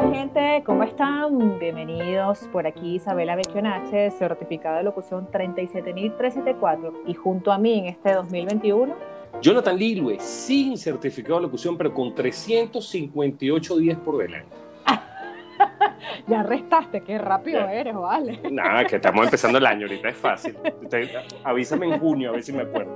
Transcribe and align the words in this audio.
Hola 0.00 0.16
gente, 0.16 0.62
¿cómo 0.64 0.82
están? 0.82 1.58
Bienvenidos 1.58 2.48
por 2.50 2.66
aquí 2.66 2.94
Isabela 2.94 3.36
Becchionache, 3.36 4.10
certificado 4.12 4.78
de 4.78 4.84
locución 4.84 5.28
37374 5.30 7.02
y 7.06 7.12
junto 7.12 7.52
a 7.52 7.58
mí 7.58 7.80
en 7.80 7.86
este 7.86 8.14
2021 8.14 8.94
Jonathan 9.42 9.76
Lilue, 9.76 10.18
sin 10.18 10.78
certificado 10.78 11.36
de 11.36 11.42
locución, 11.42 11.76
pero 11.76 11.92
con 11.92 12.14
358 12.14 13.76
días 13.76 13.98
por 13.98 14.16
delante. 14.16 14.56
ya 16.26 16.42
restaste, 16.44 17.02
qué 17.02 17.18
rápido 17.18 17.68
eres, 17.68 17.94
vale. 17.94 18.40
Nada, 18.50 18.86
que 18.86 18.96
estamos 18.96 19.26
empezando 19.26 19.58
el 19.58 19.66
año, 19.66 19.82
ahorita 19.82 20.08
es 20.08 20.16
fácil. 20.16 20.56
avísame 21.44 21.86
en 21.86 22.00
junio, 22.00 22.30
a 22.30 22.32
ver 22.32 22.42
si 22.42 22.54
me 22.54 22.62
acuerdo. 22.62 22.94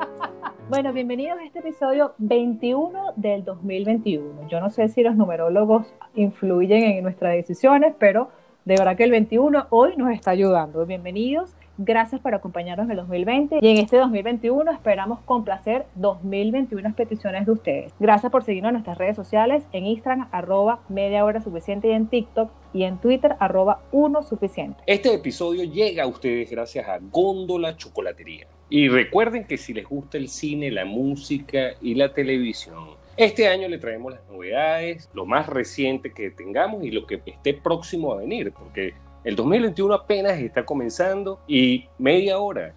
Bueno, 0.67 0.95
bienvenidos 0.95 1.39
a 1.39 1.45
este 1.45 1.59
episodio 1.59 2.15
21 2.17 3.13
del 3.17 3.45
2021. 3.45 4.49
Yo 4.49 4.61
no 4.61 4.71
sé 4.71 4.89
si 4.89 5.03
los 5.03 5.15
numerólogos 5.15 5.87
influyen 6.15 6.85
en 6.85 7.03
nuestras 7.03 7.35
decisiones, 7.35 7.95
pero 7.99 8.31
de 8.65 8.77
verdad 8.79 8.97
que 8.97 9.05
el 9.05 9.11
21 9.11 9.67
hoy 9.69 9.95
nos 9.99 10.11
está 10.11 10.31
ayudando. 10.31 10.87
Bienvenidos. 10.87 11.55
Gracias 11.77 12.21
por 12.21 12.35
acompañarnos 12.35 12.85
en 12.85 12.93
el 12.93 12.97
2020 12.99 13.59
y 13.61 13.69
en 13.69 13.79
este 13.79 13.97
2021 13.97 14.71
esperamos 14.71 15.21
complacer 15.23 15.87
2021 15.97 16.95
peticiones 16.95 17.47
de 17.47 17.53
ustedes. 17.53 17.93
Gracias 17.99 18.31
por 18.31 18.45
seguirnos 18.45 18.71
en 18.71 18.75
nuestras 18.75 18.97
redes 18.97 19.17
sociales, 19.17 19.65
en 19.73 19.87
Instagram 19.87 20.29
arroba 20.31 20.81
media 20.89 21.25
suficiente 21.43 21.89
y 21.89 21.93
en 21.93 22.07
TikTok 22.07 22.51
y 22.73 22.85
en 22.85 22.99
Twitter 22.99 23.35
arroba 23.41 23.83
uno 23.91 24.23
suficiente. 24.23 24.81
Este 24.87 25.13
episodio 25.13 25.65
llega 25.65 26.05
a 26.05 26.07
ustedes 26.07 26.49
gracias 26.49 26.89
a 26.89 26.99
Góndola 27.01 27.77
Chocolatería. 27.77 28.47
Y 28.71 28.89
recuerden 28.89 29.45
que 29.45 29.57
si 29.59 29.73
les 29.73 29.87
gusta 29.87 30.17
el 30.17 30.29
cine, 30.29 30.71
la 30.71 30.85
música 30.85 31.73
y 31.83 31.95
la 31.95 32.13
televisión, 32.13 32.91
este 33.17 33.47
año 33.49 33.69
le 33.69 33.79
traemos 33.79 34.13
las 34.13 34.27
novedades, 34.29 35.09
lo 35.15 35.25
más 35.27 35.49
reciente 35.49 36.13
que 36.13 36.31
tengamos 36.31 36.83
y 36.85 36.91
lo 36.91 37.07
que 37.07 37.21
esté 37.27 37.55
próximo 37.55 38.13
a 38.13 38.17
venir, 38.17 38.53
porque 38.53 38.95
el 39.25 39.37
2021 39.37 39.95
apenas 39.95 40.39
está 40.39 40.67
comenzando 40.67 41.43
y 41.49 41.89
media 41.99 42.39
hora. 42.39 42.75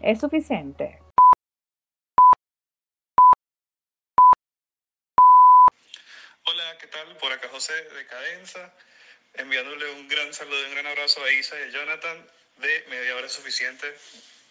Es 0.00 0.20
suficiente. 0.20 0.98
Hola, 6.46 6.78
¿qué 6.80 6.86
tal? 6.86 7.16
Por 7.18 7.32
acá 7.32 7.48
José 7.50 7.74
de 7.74 8.06
Cadenza, 8.06 8.72
enviándole 9.34 9.92
un 9.92 10.08
gran 10.08 10.32
saludo 10.32 10.62
y 10.62 10.68
un 10.68 10.72
gran 10.72 10.86
abrazo 10.86 11.22
a 11.22 11.30
Isa 11.30 11.58
y 11.60 11.64
a 11.64 11.68
Jonathan 11.68 12.26
de 12.58 12.84
Media 12.88 13.16
Hora 13.16 13.28
Suficiente 13.28 13.94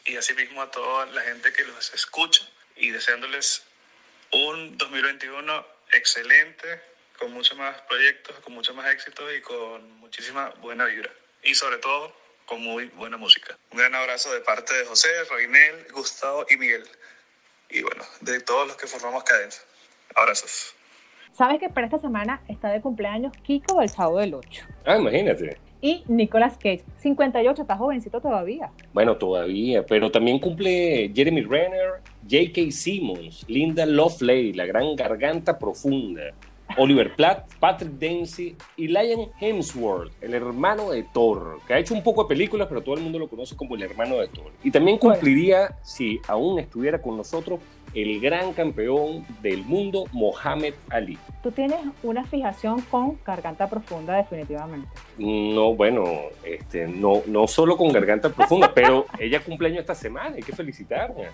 y 0.06 0.16
asimismo 0.16 0.62
a 0.62 0.70
toda 0.70 1.08
la 1.08 1.22
gente 1.22 1.52
que 1.52 1.64
los 1.66 1.94
escucha 1.96 2.48
y 2.76 2.92
deseándoles 2.92 3.66
un 4.32 4.78
2021 4.78 5.66
excelente, 5.94 6.82
con 7.18 7.32
muchos 7.32 7.58
más 7.58 7.82
proyectos, 7.84 8.36
con 8.40 8.54
mucho 8.54 8.74
más 8.74 8.92
éxito 8.92 9.32
y 9.34 9.42
con 9.42 9.90
muchísima 10.00 10.50
buena 10.62 10.86
vibra 10.86 11.12
y 11.44 11.56
sobre 11.56 11.78
todo 11.78 12.14
con 12.46 12.62
muy 12.62 12.88
buena 12.90 13.18
música. 13.18 13.58
Un 13.72 13.80
gran 13.80 13.96
abrazo 13.96 14.34
de 14.34 14.42
parte 14.42 14.74
de 14.74 14.86
José, 14.86 15.08
Roinel, 15.30 15.88
Gustavo 15.94 16.46
y 16.50 16.58
Miguel. 16.58 16.84
Y 17.70 17.82
bueno, 17.82 18.04
de 18.22 18.40
todos 18.42 18.68
los 18.68 18.78
que 18.78 18.88
formamos 18.88 19.24
Cadenza. 19.24 19.62
Abrazos. 20.16 20.76
¿Sabes 21.32 21.60
que 21.60 21.70
para 21.70 21.88
esta 21.88 21.98
semana 21.98 22.42
está 22.48 22.70
de 22.70 22.80
cumpleaños 22.82 23.34
Kiko 23.44 23.80
del 23.80 23.90
Chavo 23.90 24.20
del 24.20 24.36
8? 24.36 24.64
Ah, 24.86 24.98
imagínate. 24.98 25.58
Y 25.82 26.04
Nicolas 26.08 26.54
Cage, 26.54 26.84
58, 27.00 27.64
está 27.64 27.76
jovencito 27.76 28.22
todavía. 28.22 28.70
Bueno, 28.94 29.18
todavía, 29.18 29.86
pero 29.86 30.12
también 30.12 30.40
cumple 30.40 31.12
Jeremy 31.14 31.42
Renner, 31.42 32.02
J.K. 32.30 32.72
Simmons, 32.72 33.44
Linda 33.50 33.86
Lovelace, 33.86 34.54
la 34.54 34.66
gran 34.66 34.96
garganta 34.96 35.58
profunda, 35.58 36.32
Oliver 36.78 37.16
Platt, 37.16 37.54
Patrick 37.60 37.92
Dempsey 37.94 38.56
y 38.78 38.88
Liam 38.88 39.30
Hemsworth, 39.40 40.12
el 40.22 40.34
hermano 40.34 40.92
de 40.92 41.04
Thor, 41.04 41.60
que 41.68 41.74
ha 41.74 41.80
hecho 41.80 41.94
un 41.94 42.04
poco 42.04 42.24
de 42.24 42.30
películas, 42.30 42.68
pero 42.68 42.82
todo 42.82 42.96
el 42.96 43.02
mundo 43.02 43.20
lo 43.20 43.28
conoce 43.28 43.56
como 43.56 43.76
el 43.76 43.84
hermano 43.84 44.18
de 44.18 44.28
Thor. 44.28 44.52
Y 44.64 44.72
también 44.72 44.98
cumpliría, 44.98 45.78
si 45.84 46.20
aún 46.28 46.60
estuviera 46.60 47.02
con 47.02 47.18
nosotros, 47.18 47.60
el 47.94 48.20
gran 48.20 48.54
campeón 48.54 49.26
del 49.42 49.64
mundo, 49.64 50.06
Mohamed 50.12 50.74
Ali. 50.90 51.18
Tú 51.42 51.52
tienes 51.52 51.80
una 52.02 52.24
fijación 52.24 52.82
con 52.82 53.20
Garganta 53.26 53.68
Profunda, 53.68 54.18
definitivamente. 54.18 54.88
No, 55.18 55.76
bueno, 55.76 56.04
este, 56.44 56.88
no, 56.88 57.22
no 57.28 57.48
solo 57.48 57.78
con 57.78 57.92
Garganta 57.92 58.30
Profunda, 58.30 58.72
pero 58.76 59.06
ella 59.20 59.40
cumpleaños 59.40 59.82
esta 59.82 59.96
semana, 59.96 60.36
hay 60.36 60.42
que 60.42 60.54
felicitarla. 60.54 61.30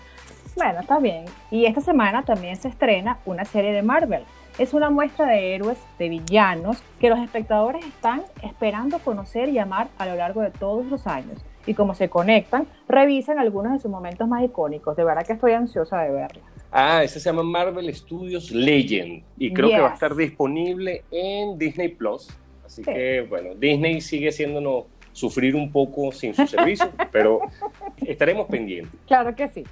Bueno, 0.56 0.80
está 0.80 0.98
bien. 0.98 1.24
Y 1.50 1.64
esta 1.64 1.80
semana 1.80 2.24
también 2.24 2.56
se 2.56 2.68
estrena 2.68 3.18
una 3.24 3.44
serie 3.44 3.72
de 3.72 3.82
Marvel. 3.82 4.24
Es 4.58 4.74
una 4.74 4.90
muestra 4.90 5.26
de 5.26 5.54
héroes, 5.54 5.78
de 5.98 6.08
villanos, 6.08 6.82
que 6.98 7.08
los 7.08 7.18
espectadores 7.18 7.84
están 7.84 8.22
esperando 8.42 8.98
conocer 8.98 9.48
y 9.48 9.58
amar 9.58 9.88
a 9.98 10.06
lo 10.06 10.16
largo 10.16 10.42
de 10.42 10.50
todos 10.50 10.86
los 10.86 11.06
años. 11.06 11.38
Y 11.66 11.74
como 11.74 11.94
se 11.94 12.08
conectan, 12.08 12.66
revisan 12.88 13.38
algunos 13.38 13.72
de 13.72 13.78
sus 13.78 13.90
momentos 13.90 14.28
más 14.28 14.42
icónicos. 14.42 14.96
De 14.96 15.04
verdad 15.04 15.26
que 15.26 15.34
estoy 15.34 15.52
ansiosa 15.52 16.00
de 16.02 16.10
verla. 16.10 16.42
Ah, 16.72 17.02
ese 17.02 17.18
se 17.18 17.28
llama 17.28 17.42
Marvel 17.42 17.92
Studios 17.94 18.50
Legend 18.52 19.24
y 19.36 19.52
creo 19.52 19.70
que 19.70 19.80
va 19.80 19.90
a 19.90 19.94
estar 19.94 20.14
disponible 20.14 21.04
en 21.10 21.58
Disney 21.58 21.88
Plus. 21.88 22.28
Así 22.64 22.82
que, 22.82 23.26
bueno, 23.28 23.54
Disney 23.56 24.00
sigue 24.00 24.28
haciéndonos 24.28 24.84
sufrir 25.12 25.56
un 25.56 25.72
poco 25.72 26.12
sin 26.12 26.34
su 26.34 26.46
servicio, 26.46 26.88
pero 27.12 27.40
estaremos 27.96 28.46
pendientes. 28.46 28.98
Claro 29.06 29.34
que 29.34 29.48
sí. 29.48 29.64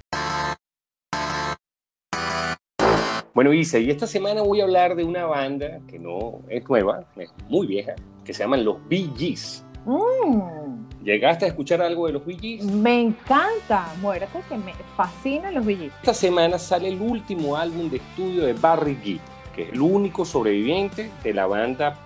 Bueno, 3.39 3.53
Isa, 3.53 3.79
y 3.79 3.89
esta 3.89 4.05
semana 4.05 4.41
voy 4.41 4.59
a 4.59 4.65
hablar 4.65 4.97
de 4.97 5.05
una 5.05 5.25
banda 5.25 5.79
que 5.87 5.97
no 5.97 6.41
es 6.49 6.67
nueva, 6.67 7.05
es 7.15 7.29
muy 7.47 7.67
vieja, 7.67 7.95
que 8.25 8.33
se 8.33 8.43
llaman 8.43 8.65
los 8.65 8.85
Bee 8.89 9.09
Gees. 9.15 9.63
Mm. 9.85 11.05
¿Llegaste 11.05 11.45
a 11.45 11.47
escuchar 11.47 11.81
algo 11.81 12.07
de 12.07 12.11
los 12.11 12.25
Bee 12.25 12.37
Gees? 12.37 12.65
Me 12.65 12.99
encanta, 12.99 13.95
muérete 14.01 14.41
que 14.49 14.57
me 14.57 14.73
fascinan 14.97 15.55
los 15.55 15.65
Bee 15.65 15.77
Gees. 15.77 15.93
Esta 16.01 16.13
semana 16.13 16.59
sale 16.59 16.89
el 16.89 16.99
último 16.99 17.55
álbum 17.55 17.89
de 17.89 17.95
estudio 17.95 18.43
de 18.43 18.51
Barry 18.51 18.97
Gibb, 19.01 19.21
que 19.55 19.61
es 19.61 19.71
el 19.71 19.79
único 19.79 20.25
sobreviviente 20.25 21.09
de 21.23 21.33
la 21.33 21.45
banda 21.45 21.97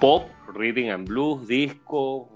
pop, 0.00 0.22
rhythm 0.54 0.90
and 0.90 1.06
blues, 1.06 1.46
disco. 1.46 2.30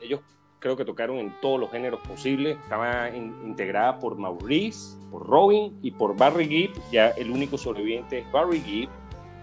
Ellos 0.00 0.20
creo 0.66 0.76
que 0.76 0.84
tocaron 0.84 1.18
en 1.18 1.32
todos 1.40 1.60
los 1.60 1.70
géneros 1.70 2.00
posibles. 2.00 2.58
Estaba 2.64 3.08
integrada 3.14 4.00
por 4.00 4.16
Maurice, 4.16 4.96
por 5.12 5.24
Robin 5.24 5.72
y 5.80 5.92
por 5.92 6.16
Barry 6.16 6.48
Gibb. 6.48 6.72
Ya 6.90 7.10
el 7.10 7.30
único 7.30 7.56
sobreviviente 7.56 8.18
es 8.18 8.32
Barry 8.32 8.60
Gibb. 8.60 8.88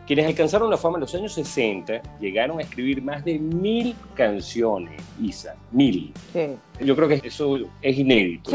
Quienes 0.06 0.26
alcanzaron 0.26 0.70
la 0.70 0.76
fama 0.76 0.98
en 0.98 1.02
los 1.02 1.16
años 1.16 1.32
60 1.32 2.20
llegaron 2.20 2.60
a 2.60 2.64
escribir 2.64 3.02
más 3.02 3.24
de 3.24 3.40
mil 3.40 3.96
canciones, 4.16 5.02
Isa, 5.22 5.56
mil. 5.72 6.12
Yo 6.82 6.94
creo 6.94 7.08
que 7.08 7.22
eso 7.24 7.58
es 7.82 7.98
inédito. 7.98 8.52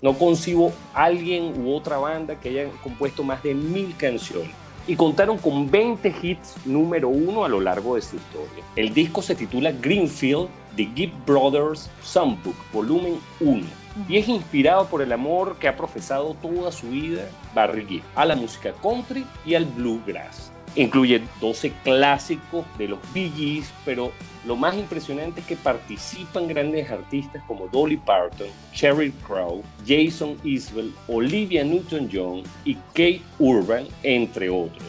No 0.00 0.16
concibo 0.16 0.72
alguien 0.94 1.66
u 1.66 1.74
otra 1.74 1.98
banda 1.98 2.38
que 2.38 2.50
haya 2.50 2.68
compuesto 2.84 3.24
más 3.24 3.42
de 3.42 3.52
mil 3.52 3.96
canciones 3.96 4.61
y 4.86 4.96
contaron 4.96 5.38
con 5.38 5.70
20 5.70 6.14
hits 6.22 6.54
número 6.64 7.08
uno 7.08 7.44
a 7.44 7.48
lo 7.48 7.60
largo 7.60 7.94
de 7.94 8.02
su 8.02 8.16
historia. 8.16 8.64
El 8.76 8.92
disco 8.92 9.22
se 9.22 9.34
titula 9.34 9.72
Greenfield 9.72 10.48
The 10.76 10.88
Gibb 10.94 11.12
Brothers 11.26 11.90
Songbook, 12.02 12.56
volumen 12.72 13.18
1, 13.40 13.62
y 14.08 14.16
es 14.16 14.28
inspirado 14.28 14.86
por 14.86 15.02
el 15.02 15.12
amor 15.12 15.56
que 15.58 15.68
ha 15.68 15.76
profesado 15.76 16.34
toda 16.40 16.72
su 16.72 16.88
vida 16.88 17.28
Barry 17.54 17.86
Gibb 17.86 18.02
a 18.14 18.24
la 18.24 18.36
música 18.36 18.72
country 18.82 19.24
y 19.44 19.54
al 19.54 19.66
bluegrass. 19.66 20.51
Incluye 20.74 21.22
12 21.40 21.72
clásicos 21.84 22.64
de 22.78 22.88
los 22.88 22.98
Bee 23.12 23.30
Gees, 23.36 23.70
pero 23.84 24.10
lo 24.46 24.56
más 24.56 24.74
impresionante 24.74 25.40
es 25.40 25.46
que 25.46 25.56
participan 25.56 26.48
grandes 26.48 26.90
artistas 26.90 27.42
como 27.46 27.68
Dolly 27.68 27.98
Parton, 27.98 28.48
Sheryl 28.72 29.12
Crow, 29.26 29.62
Jason 29.86 30.38
Isbell, 30.42 30.92
Olivia 31.08 31.62
Newton-John 31.62 32.42
y 32.64 32.74
Kate 32.94 33.20
Urban, 33.38 33.86
entre 34.02 34.48
otros. 34.48 34.88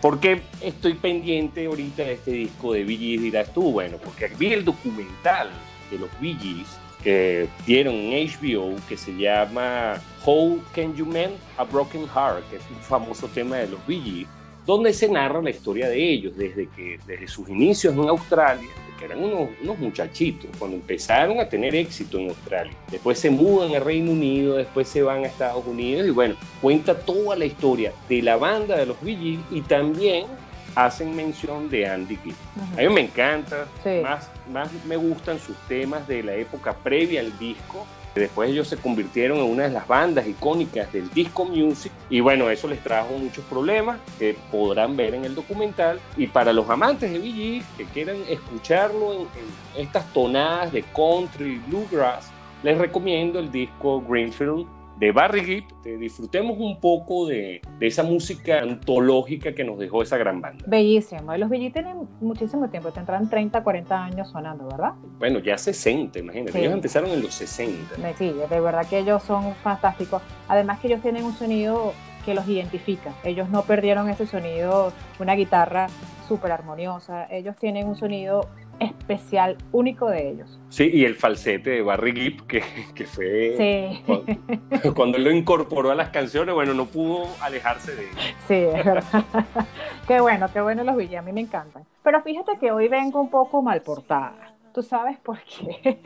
¿Por 0.00 0.18
qué 0.18 0.40
estoy 0.62 0.94
pendiente 0.94 1.66
ahorita 1.66 2.04
de 2.04 2.14
este 2.14 2.30
disco 2.30 2.72
de 2.72 2.84
Bee 2.84 2.96
Gees? 2.96 3.22
Dirás 3.22 3.52
tú, 3.52 3.70
bueno, 3.72 3.98
porque 3.98 4.28
vi 4.38 4.52
el 4.52 4.64
documental 4.64 5.50
de 5.90 5.98
los 5.98 6.08
Bee 6.20 6.36
Gees 6.40 6.68
que 7.02 7.48
dieron 7.66 7.94
en 7.94 8.28
HBO 8.28 8.74
que 8.88 8.96
se 8.96 9.12
llama 9.16 10.00
How 10.24 10.60
Can 10.74 10.96
You 10.96 11.04
Mend 11.04 11.34
a 11.56 11.64
Broken 11.64 12.06
Heart, 12.08 12.48
que 12.50 12.56
es 12.56 12.62
un 12.70 12.80
famoso 12.80 13.28
tema 13.28 13.56
de 13.56 13.68
los 13.68 13.86
Bee 13.86 14.00
Gees 14.00 14.37
donde 14.68 14.92
se 14.92 15.08
narra 15.08 15.40
la 15.40 15.48
historia 15.48 15.88
de 15.88 16.12
ellos 16.12 16.36
desde, 16.36 16.68
que, 16.68 17.00
desde 17.06 17.26
sus 17.26 17.48
inicios 17.48 17.94
en 17.94 18.06
Australia, 18.06 18.68
que 18.98 19.06
eran 19.06 19.24
unos, 19.24 19.48
unos, 19.62 19.78
muchachitos, 19.78 20.50
cuando 20.58 20.76
empezaron 20.76 21.40
a 21.40 21.48
tener 21.48 21.74
éxito 21.74 22.18
en 22.18 22.28
Australia. 22.28 22.74
Después 22.90 23.18
se 23.18 23.30
mudan 23.30 23.74
al 23.74 23.82
Reino 23.82 24.10
Unido, 24.10 24.56
después 24.56 24.86
se 24.86 25.00
van 25.00 25.24
a 25.24 25.28
Estados 25.28 25.66
Unidos 25.66 26.06
y 26.06 26.10
bueno, 26.10 26.34
cuenta 26.60 26.94
toda 26.94 27.34
la 27.34 27.46
historia 27.46 27.94
de 28.10 28.20
la 28.20 28.36
banda 28.36 28.76
de 28.76 28.84
los 28.84 29.00
Bee 29.00 29.38
y 29.50 29.62
también 29.62 30.26
hacen 30.74 31.16
mención 31.16 31.70
de 31.70 31.86
Andy 31.86 32.18
Gibb. 32.22 32.34
A 32.76 32.82
mí 32.82 32.88
me 32.90 33.00
encanta, 33.00 33.66
más, 34.02 34.28
más 34.52 34.68
me 34.84 34.98
gustan 34.98 35.38
sus 35.38 35.56
temas 35.66 36.06
de 36.06 36.22
la 36.22 36.34
época 36.34 36.74
previa 36.74 37.20
al 37.20 37.38
disco 37.38 37.86
Después 38.14 38.50
ellos 38.50 38.68
se 38.68 38.76
convirtieron 38.76 39.38
en 39.38 39.44
una 39.44 39.64
de 39.64 39.70
las 39.70 39.86
bandas 39.86 40.26
icónicas 40.26 40.92
del 40.92 41.08
disco 41.10 41.44
music 41.44 41.92
y 42.10 42.20
bueno, 42.20 42.50
eso 42.50 42.68
les 42.68 42.82
trajo 42.82 43.16
muchos 43.18 43.44
problemas 43.44 43.98
que 44.18 44.36
podrán 44.50 44.96
ver 44.96 45.14
en 45.14 45.24
el 45.24 45.34
documental. 45.34 46.00
Y 46.16 46.26
para 46.26 46.52
los 46.52 46.68
amantes 46.68 47.12
de 47.12 47.18
Bee 47.18 47.62
que 47.76 47.84
quieran 47.84 48.16
escucharlo 48.28 49.12
en, 49.12 49.20
en 49.20 49.86
estas 49.86 50.12
tonadas 50.12 50.72
de 50.72 50.82
country 50.82 51.60
bluegrass, 51.68 52.30
les 52.62 52.76
recomiendo 52.76 53.38
el 53.38 53.52
disco 53.52 54.02
Greenfield 54.02 54.77
de 54.98 55.12
Barry 55.12 55.44
Gibb, 55.44 55.98
disfrutemos 55.98 56.58
un 56.58 56.80
poco 56.80 57.26
de, 57.26 57.60
esa 57.80 58.02
música 58.02 58.60
antológica 58.60 59.54
que 59.54 59.64
nos 59.64 59.78
dejó 59.78 60.02
esa 60.02 60.16
gran 60.16 60.40
banda. 60.40 60.64
Bellísimo. 60.66 61.34
Y 61.34 61.38
los 61.38 61.48
Bee 61.48 61.70
tienen 61.70 62.08
muchísimo 62.20 62.68
tiempo, 62.68 62.90
tendrán 62.90 63.30
30, 63.30 63.62
40 63.62 64.04
años 64.04 64.30
sonando, 64.30 64.66
¿verdad? 64.68 64.94
Bueno, 65.18 65.38
ya 65.38 65.56
60, 65.56 66.18
imagínate. 66.18 66.58
Ellos 66.58 66.72
empezaron 66.72 67.10
en 67.10 67.22
los 67.22 67.34
60. 67.34 67.96
Sí, 68.16 68.32
de 68.32 68.60
verdad 68.60 68.86
que 68.88 68.98
ellos 68.98 69.22
son 69.22 69.54
fantásticos. 69.62 70.22
Además 70.48 70.80
que 70.80 70.88
ellos 70.88 71.00
tienen 71.00 71.24
un 71.24 71.34
sonido 71.34 71.92
que 72.24 72.34
los 72.34 72.48
identifica. 72.48 73.14
Ellos 73.24 73.48
no 73.48 73.62
perdieron 73.62 74.08
ese 74.08 74.26
sonido, 74.26 74.92
una 75.18 75.34
guitarra 75.34 75.86
súper 76.26 76.52
armoniosa. 76.52 77.26
Ellos 77.30 77.56
tienen 77.56 77.86
un 77.86 77.96
sonido 77.96 78.48
especial, 78.80 79.56
único 79.72 80.08
de 80.08 80.30
ellos. 80.30 80.60
Sí, 80.68 80.90
y 80.92 81.04
el 81.04 81.14
falsete 81.14 81.70
de 81.70 81.82
Barry 81.82 82.12
Gibb, 82.12 82.46
que, 82.46 82.62
que 82.94 83.04
fue 83.04 83.54
sí. 83.56 84.92
cuando, 84.94 85.18
lo 85.18 85.30
incorporó 85.30 85.90
a 85.90 85.94
las 85.94 86.10
canciones, 86.10 86.54
bueno, 86.54 86.74
no 86.74 86.86
pudo 86.86 87.26
alejarse 87.40 87.94
de 87.94 88.02
él. 88.02 88.16
Sí, 88.46 88.54
es 88.54 88.84
verdad. 88.84 89.24
qué 90.06 90.20
bueno, 90.20 90.48
qué 90.52 90.60
bueno 90.60 90.84
los 90.84 90.96
villas, 90.96 91.22
a 91.22 91.26
mí 91.26 91.32
me 91.32 91.40
encantan. 91.40 91.84
Pero 92.02 92.22
fíjate 92.22 92.58
que 92.58 92.70
hoy 92.70 92.88
vengo 92.88 93.20
un 93.20 93.30
poco 93.30 93.62
mal 93.62 93.82
portada. 93.82 94.54
¿Tú 94.72 94.82
sabes 94.82 95.18
por 95.18 95.38
qué? 95.42 95.98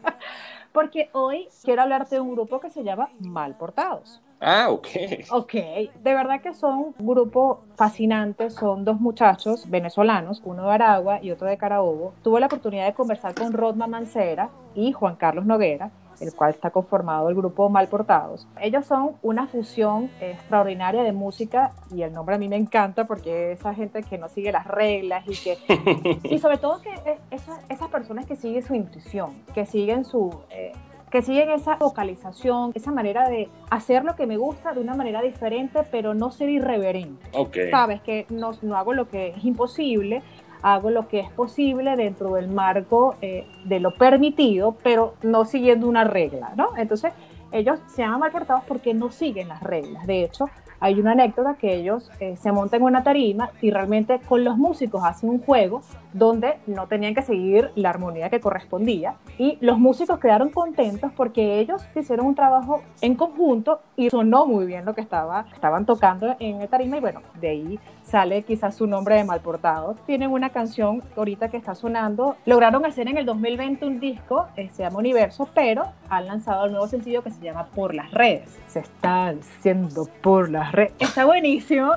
Porque 0.72 1.10
hoy 1.12 1.48
quiero 1.64 1.82
hablarte 1.82 2.16
de 2.16 2.20
un 2.20 2.32
grupo 2.32 2.60
que 2.60 2.70
se 2.70 2.84
llama 2.84 3.10
Mal 3.18 3.56
Portados. 3.56 4.20
Ah, 4.40 4.68
ok. 4.70 4.86
Ok, 5.30 5.52
de 5.52 5.90
verdad 6.02 6.40
que 6.40 6.54
son 6.54 6.94
un 6.98 7.06
grupo 7.06 7.60
fascinante, 7.76 8.48
son 8.50 8.86
dos 8.86 8.98
muchachos 8.98 9.68
venezolanos, 9.68 10.40
uno 10.44 10.64
de 10.66 10.72
Aragua 10.72 11.22
y 11.22 11.30
otro 11.30 11.46
de 11.46 11.58
Carabobo. 11.58 12.14
Tuve 12.22 12.40
la 12.40 12.46
oportunidad 12.46 12.86
de 12.86 12.94
conversar 12.94 13.34
con 13.34 13.52
Rodma 13.52 13.86
Mancera 13.86 14.48
y 14.74 14.92
Juan 14.92 15.16
Carlos 15.16 15.44
Noguera, 15.44 15.90
el 16.20 16.34
cual 16.34 16.50
está 16.50 16.70
conformado 16.70 17.28
el 17.28 17.34
grupo 17.34 17.68
Mal 17.68 17.88
Portados. 17.88 18.46
Ellos 18.60 18.86
son 18.86 19.16
una 19.22 19.46
fusión 19.46 20.10
extraordinaria 20.20 21.02
de 21.02 21.12
música 21.12 21.72
y 21.94 22.02
el 22.02 22.12
nombre 22.12 22.34
a 22.34 22.38
mí 22.38 22.48
me 22.48 22.56
encanta 22.56 23.06
porque 23.06 23.52
esa 23.52 23.74
gente 23.74 24.02
que 24.02 24.18
no 24.18 24.28
sigue 24.28 24.52
las 24.52 24.66
reglas 24.66 25.24
y 25.26 25.36
que... 25.36 26.20
y 26.24 26.38
sobre 26.38 26.58
todo 26.58 26.80
que 26.80 26.90
esas, 27.30 27.60
esas 27.68 27.88
personas 27.88 28.26
que 28.26 28.36
siguen 28.36 28.62
su 28.62 28.74
intuición, 28.74 29.42
que 29.54 29.66
siguen 29.66 30.04
su... 30.04 30.30
Eh, 30.50 30.72
que 31.10 31.22
siguen 31.22 31.50
esa 31.50 31.74
vocalización, 31.76 32.70
esa 32.74 32.92
manera 32.92 33.28
de 33.28 33.48
hacer 33.68 34.04
lo 34.04 34.14
que 34.14 34.26
me 34.26 34.36
gusta 34.36 34.72
de 34.72 34.80
una 34.80 34.94
manera 34.94 35.20
diferente, 35.22 35.80
pero 35.90 36.14
no 36.14 36.30
ser 36.30 36.48
irreverente. 36.48 37.26
Okay. 37.36 37.70
Sabes 37.70 38.00
que 38.00 38.26
no, 38.30 38.52
no 38.62 38.76
hago 38.76 38.94
lo 38.94 39.08
que 39.08 39.28
es 39.30 39.44
imposible, 39.44 40.22
hago 40.62 40.90
lo 40.90 41.08
que 41.08 41.20
es 41.20 41.30
posible 41.30 41.96
dentro 41.96 42.34
del 42.34 42.48
marco 42.48 43.14
eh, 43.22 43.46
de 43.64 43.80
lo 43.80 43.92
permitido, 43.94 44.76
pero 44.82 45.14
no 45.22 45.44
siguiendo 45.44 45.88
una 45.88 46.04
regla, 46.04 46.52
¿no? 46.56 46.76
Entonces, 46.76 47.12
ellos 47.52 47.80
se 47.88 48.02
llaman 48.02 48.20
mal 48.20 48.32
portados 48.32 48.62
porque 48.66 48.94
no 48.94 49.10
siguen 49.10 49.48
las 49.48 49.62
reglas. 49.62 50.06
De 50.06 50.22
hecho, 50.24 50.48
hay 50.78 50.98
una 50.98 51.12
anécdota 51.12 51.54
que 51.54 51.74
ellos 51.74 52.10
eh, 52.20 52.36
se 52.36 52.52
montan 52.52 52.80
en 52.80 52.86
una 52.86 53.02
tarima 53.02 53.50
y 53.60 53.70
realmente 53.70 54.18
con 54.20 54.44
los 54.44 54.56
músicos 54.56 55.04
hacen 55.04 55.28
un 55.28 55.40
juego 55.40 55.82
donde 56.12 56.58
no 56.66 56.86
tenían 56.86 57.14
que 57.14 57.22
seguir 57.22 57.70
la 57.74 57.90
armonía 57.90 58.30
que 58.30 58.40
correspondía 58.40 59.14
y 59.38 59.58
los 59.60 59.78
músicos 59.78 60.18
quedaron 60.18 60.50
contentos 60.50 61.12
porque 61.16 61.60
ellos 61.60 61.82
hicieron 61.94 62.26
un 62.26 62.34
trabajo 62.34 62.82
en 63.00 63.14
conjunto 63.14 63.80
y 63.96 64.10
sonó 64.10 64.46
muy 64.46 64.66
bien 64.66 64.84
lo 64.84 64.94
que 64.94 65.00
estaba, 65.00 65.46
estaban 65.54 65.86
tocando 65.86 66.36
en 66.38 66.58
la 66.58 66.66
tarima 66.66 66.96
y 66.96 67.00
bueno, 67.00 67.22
de 67.40 67.48
ahí 67.48 67.80
sale 68.02 68.42
quizás 68.42 68.74
su 68.74 68.86
nombre 68.86 69.14
de 69.14 69.24
mal 69.24 69.40
portado. 69.40 69.94
Tienen 70.06 70.30
una 70.30 70.50
canción 70.50 71.02
ahorita 71.16 71.48
que 71.48 71.56
está 71.56 71.74
sonando, 71.74 72.36
lograron 72.44 72.84
hacer 72.84 73.08
en 73.08 73.18
el 73.18 73.26
2020 73.26 73.86
un 73.86 74.00
disco, 74.00 74.48
eh, 74.56 74.68
se 74.70 74.82
llama 74.82 74.98
Universo, 74.98 75.48
pero 75.54 75.84
han 76.08 76.26
lanzado 76.26 76.66
el 76.66 76.72
nuevo 76.72 76.88
sencillo 76.88 77.22
que 77.22 77.30
se 77.30 77.40
llama 77.40 77.66
Por 77.66 77.94
las 77.94 78.10
redes. 78.10 78.58
Se 78.66 78.80
está 78.80 79.32
diciendo 79.32 80.08
por 80.22 80.50
las 80.50 80.72
Está 80.98 81.24
buenísimo. 81.24 81.92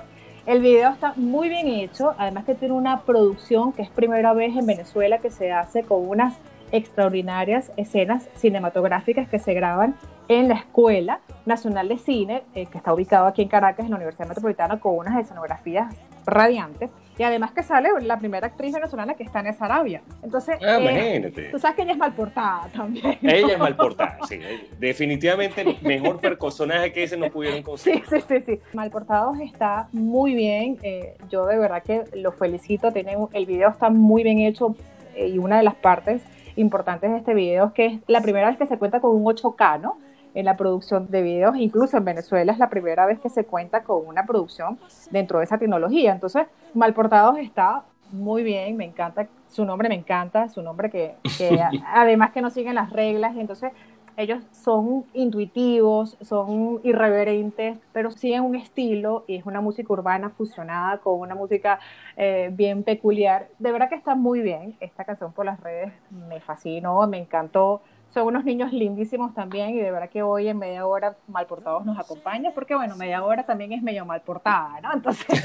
El 0.45 0.59
video 0.59 0.89
está 0.89 1.13
muy 1.15 1.47
bien 1.47 1.67
hecho, 1.67 2.15
además 2.17 2.43
que 2.43 2.53
tiene 2.53 2.73
una 2.73 3.03
producción 3.03 3.71
que 3.71 3.81
es 3.81 3.89
primera 3.89 4.33
vez 4.33 4.53
en 4.57 4.65
Venezuela 4.65 5.19
que 5.19 5.31
se 5.31 5.53
hace 5.53 5.83
con 5.83 6.05
unas 6.05 6.35
extraordinarias 6.73 7.71
escenas 7.77 8.27
cinematográficas 8.35 9.29
que 9.29 9.39
se 9.39 9.53
graban 9.53 9.95
en 10.27 10.49
la 10.49 10.55
Escuela 10.55 11.21
Nacional 11.45 11.87
de 11.87 11.97
Cine, 11.97 12.43
eh, 12.55 12.65
que 12.65 12.77
está 12.77 12.93
ubicado 12.93 13.27
aquí 13.27 13.41
en 13.41 13.47
Caracas, 13.47 13.85
en 13.85 13.91
la 13.91 13.95
Universidad 13.95 14.27
Metropolitana, 14.27 14.81
con 14.81 14.97
unas 14.97 15.17
escenografías 15.17 15.95
radiantes. 16.25 16.89
Y 17.17 17.23
además 17.23 17.51
que 17.51 17.63
sale 17.63 17.89
la 18.01 18.17
primera 18.17 18.47
actriz 18.47 18.73
venezolana 18.73 19.13
que 19.13 19.23
está 19.23 19.39
en 19.39 19.47
esa 19.47 19.65
Arabia. 19.65 20.01
Entonces, 20.23 20.57
ah, 20.61 20.79
eh, 20.81 21.49
tú 21.51 21.59
sabes 21.59 21.75
que 21.75 21.83
ella 21.83 21.91
es 21.91 21.97
mal 21.97 22.13
portada 22.13 22.67
también. 22.75 23.17
Ella 23.21 23.53
es 23.53 23.59
mal 23.59 23.75
portada, 23.75 24.17
sí. 24.27 24.39
Definitivamente 24.79 25.77
mejor 25.81 26.19
personaje 26.19 26.91
que 26.91 27.03
ese 27.03 27.17
no 27.17 27.29
pudieron 27.29 27.61
conseguir. 27.61 28.03
Sí, 28.09 28.15
sí, 28.19 28.25
sí, 28.27 28.41
sí. 28.45 28.59
Mal 28.73 28.89
portados 28.89 29.39
está 29.39 29.87
muy 29.91 30.33
bien. 30.33 30.79
Eh, 30.81 31.15
yo 31.29 31.45
de 31.45 31.57
verdad 31.57 31.83
que 31.83 32.03
lo 32.15 32.31
felicito. 32.31 32.91
Tiene, 32.91 33.15
el 33.33 33.45
video 33.45 33.69
está 33.69 33.89
muy 33.89 34.23
bien 34.23 34.39
hecho 34.39 34.75
y 35.15 35.37
una 35.37 35.57
de 35.57 35.63
las 35.63 35.75
partes 35.75 36.21
importantes 36.55 37.11
de 37.11 37.17
este 37.17 37.33
video 37.33 37.67
es 37.67 37.73
que 37.73 37.85
es 37.85 37.99
la 38.07 38.21
primera 38.21 38.47
vez 38.47 38.57
que 38.57 38.67
se 38.67 38.77
cuenta 38.77 38.99
con 38.99 39.11
un 39.15 39.23
8K, 39.23 39.81
¿no? 39.81 39.97
En 40.33 40.45
la 40.45 40.57
producción 40.57 41.07
de 41.09 41.21
videos, 41.21 41.55
incluso 41.57 41.97
en 41.97 42.05
Venezuela 42.05 42.51
es 42.51 42.57
la 42.57 42.69
primera 42.69 43.05
vez 43.05 43.19
que 43.19 43.29
se 43.29 43.45
cuenta 43.45 43.83
con 43.83 44.05
una 44.05 44.25
producción 44.25 44.79
dentro 45.11 45.39
de 45.39 45.45
esa 45.45 45.57
tecnología. 45.57 46.11
Entonces, 46.11 46.47
Malportados 46.73 47.37
está 47.37 47.83
muy 48.11 48.43
bien, 48.43 48.77
me 48.77 48.85
encanta, 48.85 49.27
su 49.49 49.65
nombre 49.65 49.89
me 49.89 49.95
encanta, 49.95 50.49
su 50.49 50.61
nombre 50.61 50.89
que, 50.89 51.15
además 51.87 52.31
que 52.31 52.41
no 52.41 52.49
siguen 52.49 52.75
las 52.75 52.91
reglas, 52.91 53.35
y 53.35 53.39
entonces 53.39 53.71
ellos 54.15 54.43
son 54.51 55.05
intuitivos, 55.13 56.17
son 56.21 56.79
irreverentes, 56.83 57.79
pero 57.91 58.11
siguen 58.11 58.43
un 58.43 58.55
estilo 58.55 59.23
y 59.27 59.37
es 59.37 59.45
una 59.45 59.59
música 59.59 59.91
urbana 59.91 60.29
fusionada 60.29 60.99
con 60.99 61.19
una 61.19 61.33
música 61.33 61.79
eh, 62.15 62.51
bien 62.53 62.83
peculiar. 62.83 63.47
De 63.57 63.71
verdad 63.71 63.89
que 63.89 63.95
está 63.95 64.13
muy 64.13 64.41
bien. 64.41 64.75
Esta 64.79 65.03
canción 65.03 65.33
por 65.33 65.45
las 65.45 65.59
redes 65.59 65.91
me 66.11 66.39
fascinó, 66.41 67.07
me 67.07 67.17
encantó 67.17 67.81
son 68.13 68.27
unos 68.27 68.45
niños 68.45 68.71
lindísimos 68.71 69.33
también 69.33 69.71
y 69.71 69.79
de 69.79 69.89
verdad 69.89 70.09
que 70.09 70.21
hoy 70.21 70.47
en 70.47 70.59
media 70.59 70.85
hora 70.85 71.17
mal 71.27 71.47
portados 71.47 71.83
nos 71.83 71.97
acompaña 71.97 72.51
porque 72.53 72.75
bueno, 72.75 72.95
media 72.95 73.23
hora 73.23 73.43
también 73.43 73.73
es 73.73 73.81
medio 73.81 74.05
mal 74.05 74.21
portada, 74.21 74.79
¿no? 74.81 74.93
Entonces 74.93 75.25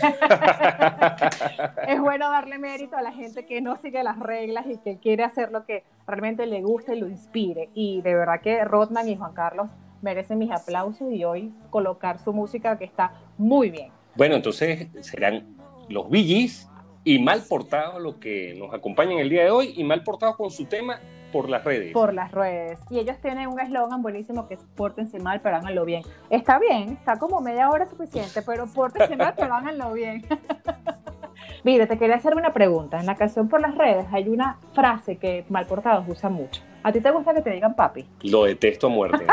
es 1.89 2.01
bueno 2.01 2.31
darle 2.31 2.59
mérito 2.59 2.97
a 2.97 3.03
la 3.03 3.13
gente 3.13 3.47
que 3.47 3.63
no 3.63 3.77
sigue 3.77 4.03
las 4.03 4.19
reglas 4.19 4.67
y 4.67 4.77
que 4.77 4.99
quiere 4.99 5.25
hacer 5.25 5.51
lo 5.51 5.65
que 5.65 5.85
realmente 6.07 6.45
le 6.47 6.61
gusta 6.61 6.95
y 6.95 7.01
lo 7.01 7.09
inspire 7.09 7.71
y 7.73 8.03
de 8.03 8.15
verdad 8.15 8.43
que 8.43 8.63
Rodman 8.65 9.09
y 9.09 9.17
Juan 9.17 9.33
Carlos 9.33 9.69
merecen 10.03 10.39
mis 10.39 10.51
aplausos 10.51 11.11
y 11.11 11.25
hoy 11.25 11.53
colocar 11.71 12.19
su 12.19 12.35
música 12.35 12.77
que 12.77 12.85
está 12.85 13.15
muy 13.39 13.71
bien. 13.71 13.91
Bueno, 14.15 14.37
entonces 14.37 14.89
serán 15.01 15.57
los 15.89 16.11
Billys 16.11 16.69
y 17.03 17.19
mal 17.19 17.43
portados 17.49 18.03
los 18.03 18.17
que 18.17 18.55
nos 18.59 18.75
acompañan 18.75 19.19
el 19.19 19.31
día 19.31 19.45
de 19.45 19.51
hoy 19.51 19.73
y 19.75 19.85
mal 19.85 20.03
portados 20.03 20.37
con 20.37 20.51
su 20.51 20.67
tema 20.67 21.01
por 21.33 21.49
las 21.49 21.65
redes. 21.65 21.93
Por 21.93 22.15
las 22.15 22.33
redes. 22.33 22.79
Y 22.91 22.99
ellos 22.99 23.19
tienen 23.21 23.49
un 23.49 23.61
eslogan 23.61 24.03
buenísimo 24.03 24.47
que 24.49 24.55
es 24.55 24.65
pórtense 24.77 25.19
mal, 25.19 25.41
pero 25.41 25.57
háganlo 25.57 25.85
bien. 25.85 26.03
Está 26.31 26.59
bien, 26.59 26.91
está 26.91 27.19
como 27.19 27.41
media 27.41 27.71
hora 27.71 27.87
suficiente, 27.87 28.43
pero 28.43 28.67
pórtense 28.67 29.17
mal, 29.17 29.35
pero 29.37 29.55
háganlo 29.55 29.93
bien. 29.93 30.25
Mire, 31.65 31.87
te 31.87 31.99
quería 31.99 32.17
hacer 32.17 32.35
una 32.35 32.53
pregunta. 32.53 32.99
En 33.01 33.07
la 33.07 33.17
canción 33.17 33.49
por 33.49 33.61
las 33.61 33.75
redes 33.77 34.07
hay 34.13 34.29
una 34.29 34.59
frase 34.75 35.17
que 35.17 35.45
Malportados 35.49 36.07
usa 36.09 36.29
mucho. 36.29 36.63
¿A 36.83 36.93
ti 36.93 37.01
te 37.01 37.11
gusta 37.11 37.35
que 37.35 37.43
te 37.43 37.51
digan 37.51 37.75
papi? 37.75 38.07
Lo 38.23 38.45
detesto 38.45 38.87
a 38.87 38.91
muerte. 38.91 39.27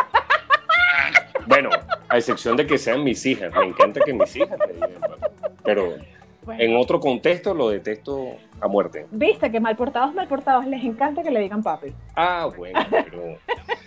bueno, 1.47 1.69
a 2.09 2.17
excepción 2.17 2.57
de 2.57 2.65
que 2.65 2.77
sean 2.77 3.03
mis 3.03 3.25
hijas. 3.25 3.53
Me 3.53 3.65
encanta 3.65 4.01
que 4.03 4.13
mis 4.13 4.35
hijas 4.35 4.57
me 4.59 4.73
digan 4.73 4.99
papi. 4.99 5.25
Pero 5.63 5.93
en 6.57 6.77
otro 6.77 6.99
contexto 6.99 7.53
lo 7.53 7.69
detesto 7.69 8.35
a 8.61 8.67
muerte. 8.67 9.07
Viste 9.11 9.51
que 9.51 9.59
malportados, 9.59 10.13
malportados 10.13 10.65
les 10.65 10.83
encanta 10.83 11.23
que 11.23 11.31
le 11.31 11.39
digan 11.39 11.63
papi. 11.63 11.93
Ah, 12.15 12.49
bueno, 12.55 12.79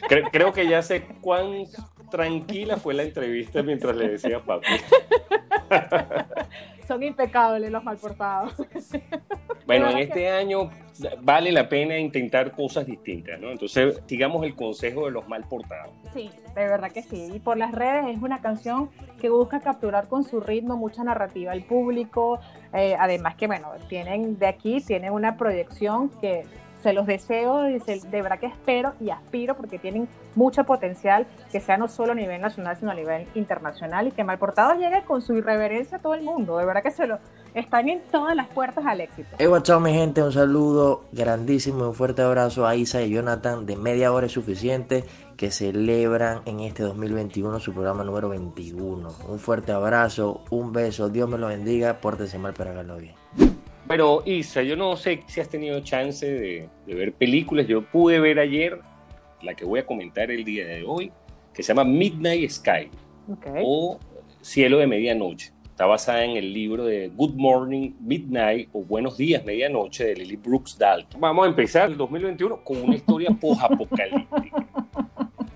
pero 0.08 0.28
creo 0.30 0.52
que 0.52 0.68
ya 0.68 0.82
sé 0.82 1.04
cuán 1.20 1.66
tranquila 2.10 2.76
fue 2.76 2.94
la 2.94 3.02
entrevista 3.02 3.62
mientras 3.62 3.96
le 3.96 4.08
decía 4.08 4.40
papi. 4.40 4.66
Son 6.86 7.02
impecables 7.02 7.70
los 7.70 7.84
malportados. 7.84 8.54
Bueno, 9.66 9.90
en 9.90 9.98
este 9.98 10.30
año 10.30 10.70
vale 11.20 11.52
la 11.52 11.68
pena 11.68 11.98
intentar 11.98 12.52
cosas 12.52 12.86
distintas, 12.86 13.38
¿no? 13.38 13.50
Entonces, 13.50 14.00
sigamos 14.06 14.42
el 14.44 14.54
consejo 14.54 15.04
de 15.04 15.10
los 15.10 15.28
mal 15.28 15.44
portados. 15.44 15.92
Sí, 16.14 16.30
de 16.54 16.64
verdad 16.64 16.90
que 16.90 17.02
sí. 17.02 17.28
Y 17.34 17.38
por 17.38 17.58
las 17.58 17.72
redes 17.72 18.16
es 18.16 18.22
una 18.22 18.40
canción 18.40 18.88
que 19.20 19.28
busca 19.28 19.60
capturar 19.60 20.08
con 20.08 20.24
su 20.24 20.40
ritmo 20.40 20.78
mucha 20.78 21.04
narrativa 21.04 21.52
al 21.52 21.64
público. 21.64 22.40
Eh, 22.72 22.96
además 22.98 23.36
que, 23.36 23.46
bueno, 23.46 23.72
tienen 23.90 24.38
de 24.38 24.46
aquí, 24.46 24.80
tienen 24.80 25.12
una 25.12 25.36
proyección 25.36 26.08
que 26.20 26.44
se 26.82 26.92
los 26.92 27.06
deseo 27.06 27.68
y 27.68 27.80
se, 27.80 28.00
de 28.00 28.22
verdad 28.22 28.38
que 28.38 28.46
espero 28.46 28.94
y 29.00 29.10
aspiro 29.10 29.56
porque 29.56 29.78
tienen 29.78 30.08
mucho 30.34 30.64
potencial 30.64 31.26
que 31.50 31.60
sea 31.60 31.76
no 31.76 31.88
solo 31.88 32.12
a 32.12 32.14
nivel 32.14 32.40
nacional 32.40 32.76
sino 32.76 32.90
a 32.90 32.94
nivel 32.94 33.26
internacional 33.34 34.08
y 34.08 34.12
que 34.12 34.24
Malportados 34.24 34.78
llegue 34.78 35.02
con 35.04 35.22
su 35.22 35.34
irreverencia 35.34 35.98
a 35.98 36.00
todo 36.00 36.14
el 36.14 36.22
mundo. 36.22 36.58
De 36.58 36.64
verdad 36.64 36.82
que 36.82 36.90
se 36.90 37.06
lo 37.06 37.18
están 37.54 37.88
en 37.88 38.00
todas 38.10 38.36
las 38.36 38.46
puertas 38.48 38.84
al 38.86 39.00
éxito. 39.00 39.28
Hey, 39.38 39.46
what's 39.46 39.68
up, 39.70 39.80
mi 39.80 39.92
gente, 39.92 40.22
un 40.22 40.32
saludo 40.32 41.04
grandísimo 41.12 41.88
un 41.88 41.94
fuerte 41.94 42.22
abrazo 42.22 42.66
a 42.66 42.76
Isa 42.76 43.02
y 43.02 43.10
Jonathan 43.10 43.66
de 43.66 43.76
Media 43.76 44.12
Hora 44.12 44.26
es 44.26 44.32
Suficiente 44.32 45.04
que 45.36 45.50
celebran 45.50 46.42
en 46.46 46.60
este 46.60 46.82
2021 46.82 47.60
su 47.60 47.72
programa 47.72 48.04
número 48.04 48.28
21. 48.28 49.08
Un 49.28 49.38
fuerte 49.38 49.72
abrazo, 49.72 50.42
un 50.50 50.72
beso, 50.72 51.08
Dios 51.08 51.28
me 51.28 51.38
lo 51.38 51.46
bendiga, 51.46 52.00
pórtese 52.00 52.38
mal 52.38 52.54
para 52.54 52.72
hacerlo 52.72 52.96
bien. 52.96 53.17
Pero 53.88 54.22
Isa, 54.26 54.62
yo 54.62 54.76
no 54.76 54.96
sé 54.96 55.22
si 55.26 55.40
has 55.40 55.48
tenido 55.48 55.80
chance 55.80 56.26
de, 56.26 56.68
de, 56.86 56.94
ver 56.94 57.12
películas. 57.14 57.66
Yo 57.66 57.82
pude 57.82 58.20
ver 58.20 58.38
ayer 58.38 58.78
la 59.42 59.54
que 59.54 59.64
voy 59.64 59.80
a 59.80 59.86
comentar 59.86 60.30
el 60.30 60.44
día 60.44 60.66
de 60.66 60.84
hoy, 60.84 61.10
que 61.54 61.62
se 61.62 61.68
llama 61.68 61.84
Midnight 61.84 62.50
Sky 62.50 62.90
Okay. 63.30 63.62
o 63.62 63.98
Cielo 64.40 64.78
de 64.78 64.86
Medianoche. 64.86 65.52
Está 65.64 65.84
basada 65.84 66.24
en 66.24 66.36
el 66.36 66.52
libro 66.52 66.86
de 66.86 67.08
Good 67.08 67.34
Morning 67.34 67.92
Midnight 68.00 68.70
o 68.72 68.82
Buenos 68.82 69.18
Días 69.18 69.44
Medianoche 69.44 70.06
de 70.06 70.16
Lily 70.16 70.36
Brooks 70.36 70.78
Dalton. 70.78 71.20
Vamos 71.20 71.44
a 71.44 71.48
empezar 71.50 71.90
el 71.90 71.96
2021 71.98 72.64
con 72.64 72.82
una 72.82 72.96
historia 72.96 73.30
post-apocalíptica 73.40 74.66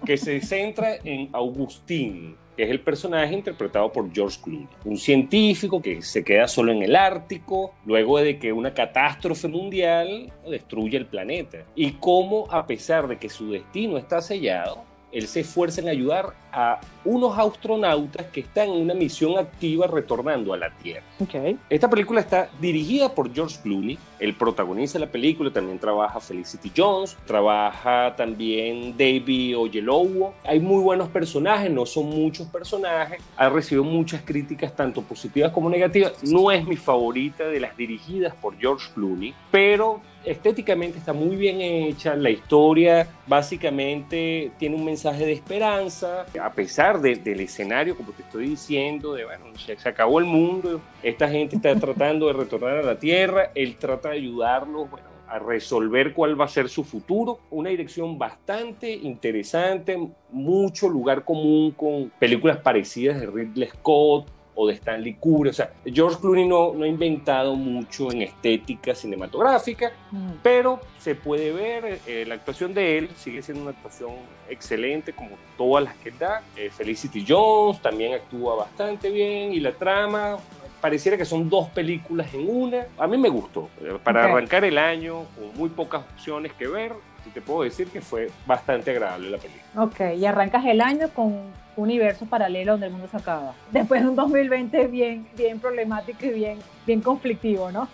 que 0.05 0.17
se 0.17 0.41
centra 0.43 0.97
en 1.03 1.31
Augustín, 1.33 2.37
es 2.57 2.71
el 2.71 2.81
personaje 2.81 3.35
interpretado 3.35 3.91
por 3.93 4.13
George 4.13 4.39
Clooney, 4.43 4.69
un 4.85 4.97
científico 4.97 5.81
que 5.81 6.03
se 6.03 6.25
queda 6.25 6.49
solo 6.49 6.73
en 6.73 6.83
el 6.83 6.97
Ártico 6.97 7.75
luego 7.87 8.19
de 8.19 8.39
que 8.39 8.53
una 8.53 8.75
catástrofe 8.75 9.49
mundial 9.49 10.33
destruye 10.49 10.97
el 10.97 11.07
planeta. 11.07 11.65
Y 11.75 11.93
cómo 11.93 12.47
a 12.51 12.67
pesar 12.67 13.09
de 13.09 13.19
que 13.19 13.29
su 13.29 13.51
destino 13.51 13.99
está 13.99 14.21
sellado, 14.21 14.85
él 15.13 15.29
se 15.29 15.41
esfuerza 15.41 15.81
en 15.81 15.89
ayudar 15.89 16.35
a 16.53 16.81
unos 17.05 17.39
astronautas 17.39 18.27
que 18.27 18.41
están 18.41 18.69
en 18.69 18.83
una 18.83 18.95
misión 18.95 19.39
activa 19.39 19.87
retornando 19.87 20.53
a 20.53 20.57
la 20.57 20.71
Tierra. 20.71 21.03
Okay. 21.19 21.59
Esta 21.69 21.89
película 21.89 22.21
está 22.21 22.51
dirigida 22.61 23.15
por 23.15 23.33
George 23.33 23.59
Clooney, 23.63 23.99
el 24.19 24.35
protagonista 24.35 24.99
de 24.99 25.07
la 25.07 25.13
película, 25.13 25.51
también 25.51 25.79
trabaja 25.79 26.21
Felicity 26.21 26.73
Jones, 26.77 27.17
trabaja 27.27 28.15
también 28.17 28.97
David 28.97 29.59
Oyelowo. 29.59 30.35
Hay 30.45 30.61
muy 30.61 30.83
buenos 30.83 31.09
personajes, 31.09 31.71
no 31.71 31.87
son 31.87 32.07
muchos 32.07 32.47
personajes, 32.49 33.21
ha 33.37 33.49
recibido 33.49 33.85
muchas 33.85 34.23
críticas, 34.23 34.75
tanto 34.75 35.03
positivas 35.03 35.53
como 35.53 35.69
negativas. 35.69 36.23
No 36.23 36.51
es 36.51 36.67
mi 36.67 36.77
favorita 36.77 37.45
de 37.45 37.61
las 37.61 37.77
dirigidas 37.77 38.35
por 38.35 38.57
George 38.59 38.89
Clooney, 38.95 39.35
pero 39.51 40.01
estéticamente 40.25 40.99
está 40.99 41.13
muy 41.13 41.37
bien 41.37 41.61
hecha, 41.61 42.15
la 42.15 42.31
historia 42.31 43.07
básicamente 43.27 44.53
tiene 44.59 44.77
un 44.77 44.85
mensaje 44.85 45.27
de 45.27 45.33
esperanza, 45.33 46.27
a 46.41 46.53
pesar 46.53 47.01
de, 47.01 47.17
del 47.17 47.41
escenario, 47.41 47.97
como 47.97 48.13
te 48.13 48.23
estoy 48.23 48.49
diciendo, 48.49 49.15
de 49.15 49.25
bueno, 49.25 49.47
se, 49.59 49.77
se, 49.77 49.89
acabó 49.89 50.19
el 50.19 50.25
mundo, 50.25 50.81
esta 51.03 51.29
gente 51.29 51.57
está 51.57 51.75
tratando 51.77 52.27
de 52.27 52.33
retornar 52.35 52.79
a 52.79 52.83
la 52.83 52.99
Tierra, 52.99 53.51
él 53.55 53.77
trata 53.77 54.11
de 54.11 54.17
ayudarlos, 54.17 54.89
a 55.33 55.39
resolver 55.39 56.13
cuál 56.13 56.39
va 56.39 56.45
a 56.45 56.49
ser 56.49 56.69
su 56.69 56.85
futuro. 56.85 57.41
Una 57.51 57.71
dirección 57.71 58.19
bastante 58.19 58.93
interesante, 58.93 59.97
mucho 60.31 60.91
lugar 60.91 61.25
común 61.25 61.71
con 61.71 62.13
películas 62.19 62.59
parecidas 62.59 63.19
de 63.19 63.27
Ridley 63.27 63.69
Scott, 63.69 64.27
o 64.63 64.67
de 64.69 64.75
Stanley 64.75 65.15
Kubrick. 65.15 65.53
O 65.53 65.55
sea, 65.55 65.73
George 65.85 66.19
Clooney 66.21 66.47
no, 66.47 66.73
no 66.73 66.85
ha 66.85 66.89
inventado 66.89 67.57
mucho 67.57 68.11
en 68.13 68.23
estética 68.23 68.95
cinematográfica, 68.95 69.93
mm. 70.11 70.31
pero 70.43 70.81
se 71.01 71.15
puede 71.15 71.53
ver, 71.53 72.01
eh, 72.07 72.25
la 72.27 72.35
actuación 72.35 72.73
de 72.73 72.99
él 72.99 73.11
sigue 73.17 73.43
siendo 73.43 73.63
una 73.63 73.73
actuación 73.73 74.13
excelente 74.49 75.13
como 75.13 75.31
todas 75.59 75.85
las 75.85 75.97
que 75.97 76.13
da. 76.13 76.43
Eh, 76.57 76.71
Felicity 76.71 77.25
Jones 77.27 77.83
también 77.83 78.15
actúa 78.15 78.55
bastante 78.55 79.11
bien 79.11 79.53
y 79.53 79.61
la 79.61 79.73
trama 79.73 80.39
pareciera 80.81 81.17
que 81.17 81.25
son 81.25 81.49
dos 81.49 81.69
películas 81.71 82.33
en 82.35 82.49
una. 82.49 82.87
A 82.99 83.07
mí 83.07 83.17
me 83.17 83.29
gustó. 83.29 83.69
Para 84.03 84.21
okay. 84.21 84.33
arrancar 84.33 84.65
el 84.65 84.79
año, 84.79 85.25
con 85.35 85.57
muy 85.57 85.71
pocas 85.71 86.03
opciones 86.15 86.53
que 86.53 86.67
ver, 86.67 86.93
te 87.31 87.41
puedo 87.41 87.63
decir 87.63 87.89
que 87.89 88.01
fue 88.01 88.31
bastante 88.47 88.91
agradable 88.91 89.31
la 89.31 89.39
película. 89.39 89.85
Ok, 89.85 90.19
y 90.19 90.27
arrancas 90.27 90.65
el 90.67 90.81
año 90.81 91.09
con 91.15 91.27
un 91.27 91.53
universo 91.77 92.27
paralelo 92.27 92.73
donde 92.73 92.87
el 92.87 92.93
mundo 92.93 93.09
se 93.09 93.17
acaba. 93.17 93.55
Después 93.71 94.03
de 94.03 94.09
un 94.09 94.17
2020 94.17 94.87
bien, 94.89 95.27
bien 95.37 95.59
problemático 95.61 96.27
y 96.27 96.31
bien, 96.31 96.59
bien 96.87 97.01
conflictivo, 97.01 97.71
¿no? 97.71 97.89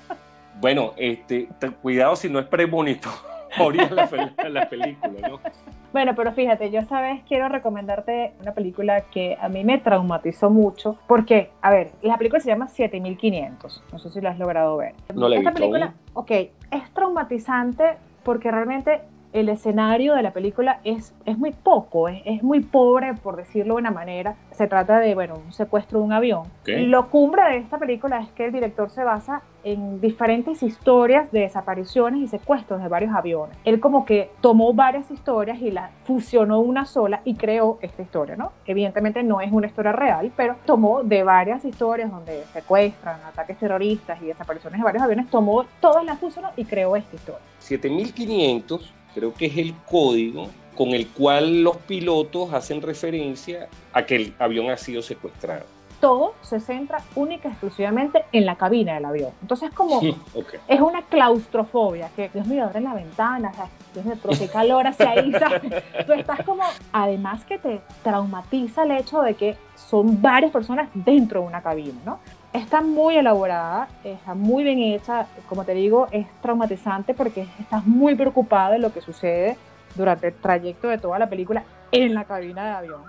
bueno, 0.60 0.92
este, 0.96 1.48
cuidado 1.82 2.16
si 2.16 2.28
no 2.28 2.38
es 2.38 2.46
premonitorio 2.46 3.10
la, 3.90 4.48
la 4.48 4.68
película, 4.68 5.28
¿no? 5.28 5.40
Bueno, 5.92 6.14
pero 6.14 6.32
fíjate, 6.32 6.70
yo 6.70 6.78
esta 6.80 7.00
vez 7.00 7.22
quiero 7.26 7.48
recomendarte 7.48 8.34
una 8.40 8.52
película 8.52 9.00
que 9.02 9.38
a 9.40 9.48
mí 9.48 9.64
me 9.64 9.78
traumatizó 9.78 10.50
mucho, 10.50 10.98
porque, 11.06 11.50
a 11.62 11.70
ver, 11.70 11.92
la 12.02 12.18
película 12.18 12.38
se 12.40 12.48
llama 12.48 12.68
7500, 12.68 13.82
no 13.92 13.98
sé 13.98 14.10
si 14.10 14.20
la 14.20 14.30
has 14.30 14.38
logrado 14.38 14.76
ver. 14.76 14.94
No 15.14 15.28
la 15.28 15.36
he 15.36 15.38
Esta 15.38 15.50
visto 15.50 15.60
película, 15.62 15.86
aún. 15.86 15.94
ok, 16.12 16.30
es 16.30 16.90
traumatizante 16.92 17.96
porque 18.26 18.50
realmente 18.50 19.02
el 19.36 19.50
escenario 19.50 20.14
de 20.14 20.22
la 20.22 20.32
película 20.32 20.80
es, 20.82 21.14
es 21.26 21.36
muy 21.36 21.52
poco, 21.52 22.08
es, 22.08 22.22
es, 22.24 22.42
muy 22.42 22.60
pobre, 22.60 23.12
por 23.14 23.36
decirlo 23.36 23.74
de 23.74 23.80
una 23.80 23.90
manera. 23.90 24.34
Se 24.52 24.66
trata 24.66 24.98
de, 24.98 25.14
bueno, 25.14 25.34
un 25.44 25.52
secuestro 25.52 25.98
de 25.98 26.06
un 26.06 26.12
avión. 26.12 26.44
Okay. 26.62 26.86
Lo 26.86 27.10
cumbre 27.10 27.42
de 27.50 27.58
esta 27.58 27.76
película 27.76 28.20
es 28.20 28.30
que 28.30 28.46
el 28.46 28.52
director 28.52 28.88
se 28.88 29.04
basa 29.04 29.42
en 29.62 30.00
diferentes 30.00 30.62
historias 30.62 31.30
de 31.32 31.40
desapariciones 31.40 32.22
y 32.22 32.28
secuestros 32.28 32.80
de 32.80 32.88
varios 32.88 33.14
aviones. 33.14 33.58
Él 33.64 33.78
como 33.78 34.06
que 34.06 34.30
tomó 34.40 34.72
varias 34.72 35.10
historias 35.10 35.60
y 35.60 35.70
las 35.70 35.90
fusionó 36.04 36.60
una 36.60 36.86
sola 36.86 37.20
y 37.24 37.34
creó 37.34 37.78
esta 37.82 38.00
historia, 38.00 38.36
¿no? 38.36 38.52
Evidentemente 38.64 39.22
no 39.22 39.42
es 39.42 39.52
una 39.52 39.66
historia 39.66 39.92
real, 39.92 40.32
pero 40.34 40.56
tomó 40.64 41.02
de 41.02 41.24
varias 41.24 41.64
historias 41.64 42.10
donde 42.10 42.44
secuestran, 42.54 43.20
ataques 43.26 43.58
terroristas 43.58 44.22
y 44.22 44.26
desapariciones 44.26 44.78
de 44.78 44.84
varios 44.84 45.02
aviones, 45.02 45.28
tomó 45.28 45.64
todas 45.80 46.04
las 46.04 46.18
fusionó 46.18 46.50
y 46.56 46.64
creó 46.64 46.96
esta 46.96 47.16
historia. 47.16 47.42
7500 47.58 48.94
creo 49.16 49.32
que 49.32 49.46
es 49.46 49.56
el 49.56 49.74
código 49.90 50.48
con 50.76 50.90
el 50.90 51.08
cual 51.08 51.62
los 51.62 51.78
pilotos 51.78 52.52
hacen 52.52 52.82
referencia 52.82 53.66
a 53.94 54.04
que 54.04 54.16
el 54.16 54.34
avión 54.38 54.70
ha 54.70 54.76
sido 54.76 55.00
secuestrado. 55.00 55.64
Todo 56.00 56.34
se 56.42 56.60
centra 56.60 57.02
única 57.14 57.48
y 57.48 57.52
exclusivamente 57.52 58.26
en 58.30 58.44
la 58.44 58.56
cabina 58.56 58.92
del 58.92 59.06
avión. 59.06 59.30
Entonces, 59.40 59.70
como 59.70 59.96
okay. 60.34 60.60
es 60.68 60.80
una 60.82 61.00
claustrofobia, 61.06 62.10
que 62.14 62.28
Dios 62.28 62.46
mío, 62.46 62.64
abre 62.64 62.82
la 62.82 62.92
ventana, 62.92 63.52
o 63.52 63.54
sea, 63.54 63.70
Dios 63.94 64.04
mío, 64.04 64.16
pero 64.22 64.38
qué 64.38 64.48
calor 64.48 64.86
hacia 64.86 65.12
ahí, 65.12 65.32
¿sabes? 65.38 65.62
Tú 66.06 66.12
estás 66.12 66.44
como, 66.44 66.64
además 66.92 67.42
que 67.46 67.56
te 67.56 67.80
traumatiza 68.02 68.82
el 68.82 68.90
hecho 68.90 69.22
de 69.22 69.32
que 69.32 69.56
son 69.74 70.20
varias 70.20 70.52
personas 70.52 70.90
dentro 70.92 71.40
de 71.40 71.46
una 71.46 71.62
cabina, 71.62 71.98
¿no? 72.04 72.18
Está 72.56 72.80
muy 72.80 73.18
elaborada, 73.18 73.86
está 74.02 74.32
muy 74.32 74.64
bien 74.64 74.78
hecha, 74.78 75.26
como 75.46 75.64
te 75.64 75.74
digo, 75.74 76.08
es 76.10 76.26
traumatizante 76.40 77.12
porque 77.12 77.46
estás 77.60 77.86
muy 77.86 78.14
preocupada 78.14 78.70
de 78.70 78.78
lo 78.78 78.94
que 78.94 79.02
sucede 79.02 79.58
durante 79.94 80.28
el 80.28 80.34
trayecto 80.34 80.88
de 80.88 80.96
toda 80.96 81.18
la 81.18 81.28
película 81.28 81.64
en 81.92 82.14
la 82.14 82.24
cabina 82.24 82.64
de 82.64 82.70
avión. 82.70 83.02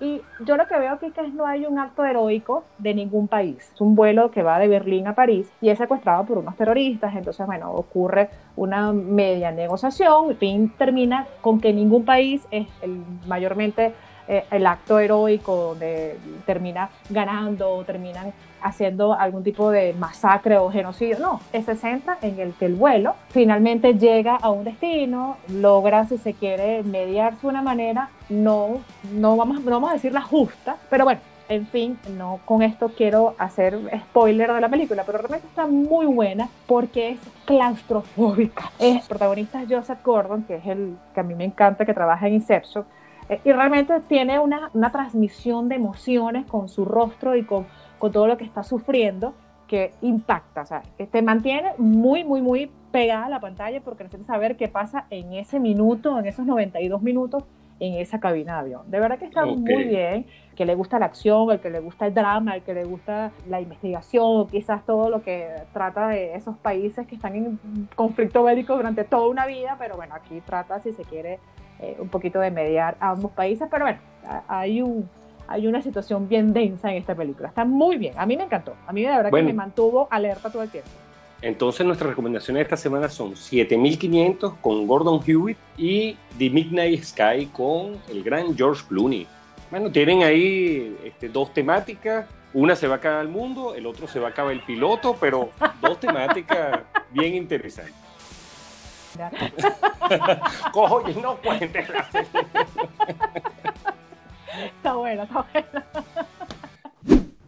Y 0.00 0.20
yo 0.44 0.56
lo 0.56 0.66
que 0.66 0.76
veo 0.76 0.94
aquí 0.94 1.06
es 1.06 1.12
que 1.12 1.28
no 1.28 1.46
hay 1.46 1.64
un 1.64 1.78
acto 1.78 2.04
heroico 2.04 2.64
de 2.78 2.92
ningún 2.92 3.28
país. 3.28 3.70
Es 3.72 3.80
un 3.80 3.94
vuelo 3.94 4.32
que 4.32 4.42
va 4.42 4.58
de 4.58 4.66
Berlín 4.66 5.06
a 5.06 5.14
París 5.14 5.48
y 5.60 5.70
es 5.70 5.78
secuestrado 5.78 6.24
por 6.24 6.38
unos 6.38 6.56
terroristas. 6.56 7.14
Entonces, 7.14 7.46
bueno, 7.46 7.70
ocurre 7.70 8.30
una 8.56 8.92
media 8.92 9.52
negociación. 9.52 10.36
Fin 10.38 10.72
termina 10.76 11.28
con 11.40 11.60
que 11.60 11.72
ningún 11.72 12.04
país 12.04 12.46
es 12.50 12.66
el, 12.82 13.00
mayormente 13.28 13.94
eh, 14.28 14.44
el 14.50 14.66
acto 14.66 14.98
heroico 14.98 15.56
donde 15.56 16.18
termina 16.44 16.90
ganando 17.08 17.70
o 17.70 17.84
terminan 17.84 18.32
haciendo 18.62 19.14
algún 19.14 19.42
tipo 19.42 19.70
de 19.70 19.94
masacre 19.94 20.58
o 20.58 20.70
genocidio. 20.70 21.18
No, 21.18 21.40
se 21.52 21.76
centra 21.76 22.18
en 22.22 22.38
el 22.38 22.52
que 22.54 22.66
el 22.66 22.74
vuelo 22.74 23.14
finalmente 23.30 23.94
llega 23.94 24.36
a 24.36 24.50
un 24.50 24.64
destino, 24.64 25.36
logra, 25.48 26.06
si 26.06 26.18
se 26.18 26.34
quiere, 26.34 26.82
mediarse 26.82 27.40
de 27.42 27.48
una 27.48 27.62
manera, 27.62 28.10
no, 28.28 28.80
no, 29.12 29.36
vamos, 29.36 29.62
no 29.62 29.70
vamos 29.70 29.90
a 29.90 29.94
decir 29.94 30.12
la 30.12 30.22
justa, 30.22 30.76
pero 30.90 31.04
bueno, 31.04 31.20
en 31.48 31.66
fin, 31.66 31.98
no 32.16 32.40
con 32.44 32.62
esto 32.62 32.90
quiero 32.94 33.34
hacer 33.38 33.78
spoiler 34.10 34.52
de 34.52 34.60
la 34.60 34.68
película, 34.68 35.04
pero 35.04 35.18
realmente 35.18 35.46
está 35.46 35.66
muy 35.66 36.06
buena 36.06 36.48
porque 36.66 37.12
es 37.12 37.20
claustrofóbica. 37.46 38.70
El 38.78 39.00
protagonista 39.08 39.62
es 39.62 39.68
Joseph 39.70 40.00
Gordon, 40.04 40.42
que 40.42 40.56
es 40.56 40.66
el 40.66 40.96
que 41.14 41.20
a 41.20 41.22
mí 41.22 41.34
me 41.34 41.44
encanta, 41.44 41.86
que 41.86 41.94
trabaja 41.94 42.26
en 42.26 42.34
Inception, 42.34 42.84
y 43.44 43.52
realmente 43.52 44.00
tiene 44.08 44.38
una, 44.38 44.70
una 44.72 44.90
transmisión 44.90 45.68
de 45.68 45.76
emociones 45.76 46.46
con 46.46 46.68
su 46.68 46.84
rostro 46.84 47.36
y 47.36 47.44
con 47.44 47.66
con 47.98 48.12
todo 48.12 48.26
lo 48.26 48.36
que 48.36 48.44
está 48.44 48.62
sufriendo, 48.62 49.34
que 49.66 49.92
impacta, 50.00 50.62
o 50.62 50.66
sea, 50.66 50.82
te 51.10 51.22
mantiene 51.22 51.72
muy, 51.76 52.24
muy, 52.24 52.40
muy 52.40 52.70
pegada 52.90 53.26
a 53.26 53.28
la 53.28 53.40
pantalla 53.40 53.80
porque 53.82 54.04
necesitas 54.04 54.28
saber 54.28 54.56
qué 54.56 54.68
pasa 54.68 55.06
en 55.10 55.34
ese 55.34 55.60
minuto, 55.60 56.18
en 56.18 56.26
esos 56.26 56.46
92 56.46 57.02
minutos 57.02 57.44
en 57.80 57.94
esa 57.94 58.18
cabina 58.18 58.54
de 58.54 58.60
avión. 58.60 58.90
De 58.90 58.98
verdad 58.98 59.18
que 59.18 59.26
está 59.26 59.44
muy 59.44 59.84
bien, 59.84 60.26
que 60.56 60.64
le 60.64 60.74
gusta 60.74 60.98
la 60.98 61.06
acción, 61.06 61.52
el 61.52 61.60
que 61.60 61.70
le 61.70 61.78
gusta 61.78 62.06
el 62.06 62.14
drama, 62.14 62.56
el 62.56 62.62
que 62.62 62.74
le 62.74 62.84
gusta 62.84 63.30
la 63.46 63.60
investigación, 63.60 64.48
quizás 64.48 64.84
todo 64.84 65.10
lo 65.10 65.22
que 65.22 65.48
trata 65.72 66.08
de 66.08 66.34
esos 66.34 66.56
países 66.56 67.06
que 67.06 67.14
están 67.14 67.36
en 67.36 67.88
conflicto 67.94 68.42
bélico 68.42 68.74
durante 68.74 69.04
toda 69.04 69.28
una 69.28 69.46
vida, 69.46 69.76
pero 69.78 69.96
bueno, 69.96 70.14
aquí 70.14 70.40
trata, 70.40 70.80
si 70.80 70.92
se 70.92 71.04
quiere, 71.04 71.38
eh, 71.80 71.96
un 71.98 72.08
poquito 72.08 72.40
de 72.40 72.50
mediar 72.50 72.96
a 73.00 73.10
ambos 73.10 73.32
países, 73.32 73.68
pero 73.70 73.84
bueno, 73.84 73.98
hay 74.48 74.82
un 74.82 75.08
hay 75.48 75.66
una 75.66 75.80
situación 75.80 76.28
bien 76.28 76.52
densa 76.52 76.90
en 76.90 76.98
esta 76.98 77.14
película. 77.14 77.48
Está 77.48 77.64
muy 77.64 77.96
bien. 77.96 78.12
A 78.18 78.26
mí 78.26 78.36
me 78.36 78.44
encantó. 78.44 78.74
A 78.86 78.92
mí 78.92 79.02
de 79.02 79.08
verdad 79.08 79.30
que 79.30 79.42
me 79.42 79.54
mantuvo 79.54 80.06
alerta 80.10 80.50
todo 80.52 80.62
el 80.62 80.68
tiempo. 80.68 80.90
Entonces 81.40 81.86
nuestras 81.86 82.10
recomendaciones 82.10 82.60
de 82.60 82.62
esta 82.64 82.76
semana 82.76 83.08
son 83.08 83.34
7500 83.34 84.54
con 84.60 84.86
Gordon 84.86 85.20
Hewitt 85.26 85.56
y 85.76 86.16
The 86.36 86.50
Midnight 86.50 87.02
Sky 87.02 87.46
con 87.46 87.96
el 88.08 88.22
gran 88.22 88.56
George 88.56 88.84
Clooney. 88.88 89.26
Bueno, 89.70 89.90
tienen 89.90 90.22
ahí 90.22 90.96
este, 91.04 91.28
dos 91.28 91.54
temáticas. 91.54 92.26
Una 92.52 92.74
se 92.74 92.88
va 92.88 92.94
a 92.94 92.98
acabar 92.98 93.22
el 93.22 93.28
mundo, 93.28 93.74
el 93.74 93.86
otro 93.86 94.08
se 94.08 94.18
va 94.18 94.28
a 94.28 94.30
acabar 94.30 94.52
el 94.52 94.62
piloto, 94.62 95.16
pero 95.20 95.50
dos 95.80 96.00
temáticas 96.00 96.80
bien 97.10 97.34
interesantes. 97.34 98.07
Cojo 100.72 101.08
y 101.08 101.14
no 101.14 101.36
cuentes 101.36 101.88
la 101.88 102.06
Está 104.64 104.94
bueno, 104.94 105.22
está 105.22 105.46
bueno. 105.52 105.84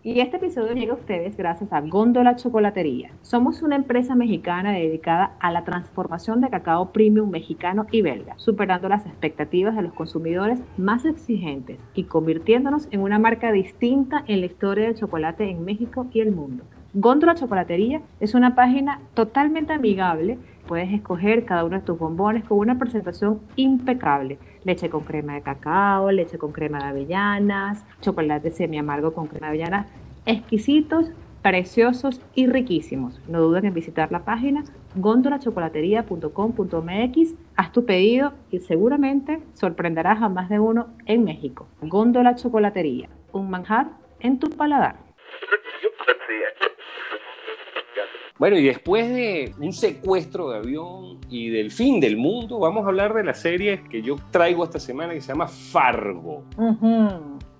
Y 0.02 0.20
este 0.20 0.38
episodio 0.38 0.72
llega 0.72 0.94
a 0.94 0.96
ustedes 0.96 1.36
gracias 1.36 1.74
a 1.74 1.82
Góndola 1.82 2.36
Chocolatería. 2.36 3.10
Somos 3.20 3.60
una 3.60 3.76
empresa 3.76 4.14
mexicana 4.14 4.72
dedicada 4.72 5.36
a 5.40 5.52
la 5.52 5.64
transformación 5.64 6.40
de 6.40 6.48
cacao 6.48 6.90
premium 6.90 7.28
mexicano 7.28 7.86
y 7.90 8.00
belga, 8.00 8.32
superando 8.38 8.88
las 8.88 9.04
expectativas 9.04 9.76
de 9.76 9.82
los 9.82 9.92
consumidores 9.92 10.58
más 10.78 11.04
exigentes 11.04 11.78
y 11.94 12.04
convirtiéndonos 12.04 12.88
en 12.90 13.00
una 13.00 13.18
marca 13.18 13.52
distinta 13.52 14.24
en 14.26 14.40
la 14.40 14.46
historia 14.46 14.84
del 14.86 14.96
chocolate 14.98 15.50
en 15.50 15.66
México 15.66 16.06
y 16.14 16.20
el 16.20 16.32
mundo. 16.32 16.64
Góndola 16.94 17.34
Chocolatería 17.34 18.00
es 18.18 18.34
una 18.34 18.54
página 18.54 19.00
totalmente 19.14 19.74
amigable. 19.74 20.38
Puedes 20.70 20.92
escoger 20.92 21.44
cada 21.46 21.64
uno 21.64 21.80
de 21.80 21.84
tus 21.84 21.98
bombones 21.98 22.44
con 22.44 22.58
una 22.58 22.78
presentación 22.78 23.40
impecable. 23.56 24.38
Leche 24.62 24.88
con 24.88 25.00
crema 25.00 25.34
de 25.34 25.42
cacao, 25.42 26.12
leche 26.12 26.38
con 26.38 26.52
crema 26.52 26.78
de 26.78 26.84
avellanas, 26.84 27.84
chocolate 28.00 28.52
semi 28.52 28.78
amargo 28.78 29.12
con 29.12 29.26
crema 29.26 29.48
de 29.48 29.64
avellanas. 29.64 29.88
Exquisitos, 30.26 31.10
preciosos 31.42 32.20
y 32.36 32.46
riquísimos. 32.46 33.20
No 33.26 33.40
dudes 33.40 33.64
en 33.64 33.74
visitar 33.74 34.12
la 34.12 34.24
página 34.24 34.62
gondolachocolatería.com.mx. 34.94 37.34
Haz 37.56 37.72
tu 37.72 37.84
pedido 37.84 38.34
y 38.52 38.60
seguramente 38.60 39.42
sorprenderás 39.54 40.22
a 40.22 40.28
más 40.28 40.48
de 40.48 40.60
uno 40.60 40.86
en 41.04 41.24
México. 41.24 41.66
Góndola 41.82 42.36
Chocolatería, 42.36 43.08
un 43.32 43.50
manjar 43.50 43.88
en 44.20 44.38
tu 44.38 44.48
paladar. 44.50 45.09
Bueno, 48.40 48.56
y 48.56 48.62
después 48.62 49.06
de 49.10 49.52
un 49.60 49.74
secuestro 49.74 50.48
de 50.48 50.56
avión 50.56 51.18
y 51.28 51.50
del 51.50 51.70
fin 51.70 52.00
del 52.00 52.16
mundo, 52.16 52.58
vamos 52.58 52.86
a 52.86 52.88
hablar 52.88 53.12
de 53.12 53.22
la 53.22 53.34
serie 53.34 53.82
que 53.90 54.00
yo 54.00 54.16
traigo 54.30 54.64
esta 54.64 54.80
semana 54.80 55.12
que 55.12 55.20
se 55.20 55.28
llama 55.28 55.46
Fargo. 55.46 56.44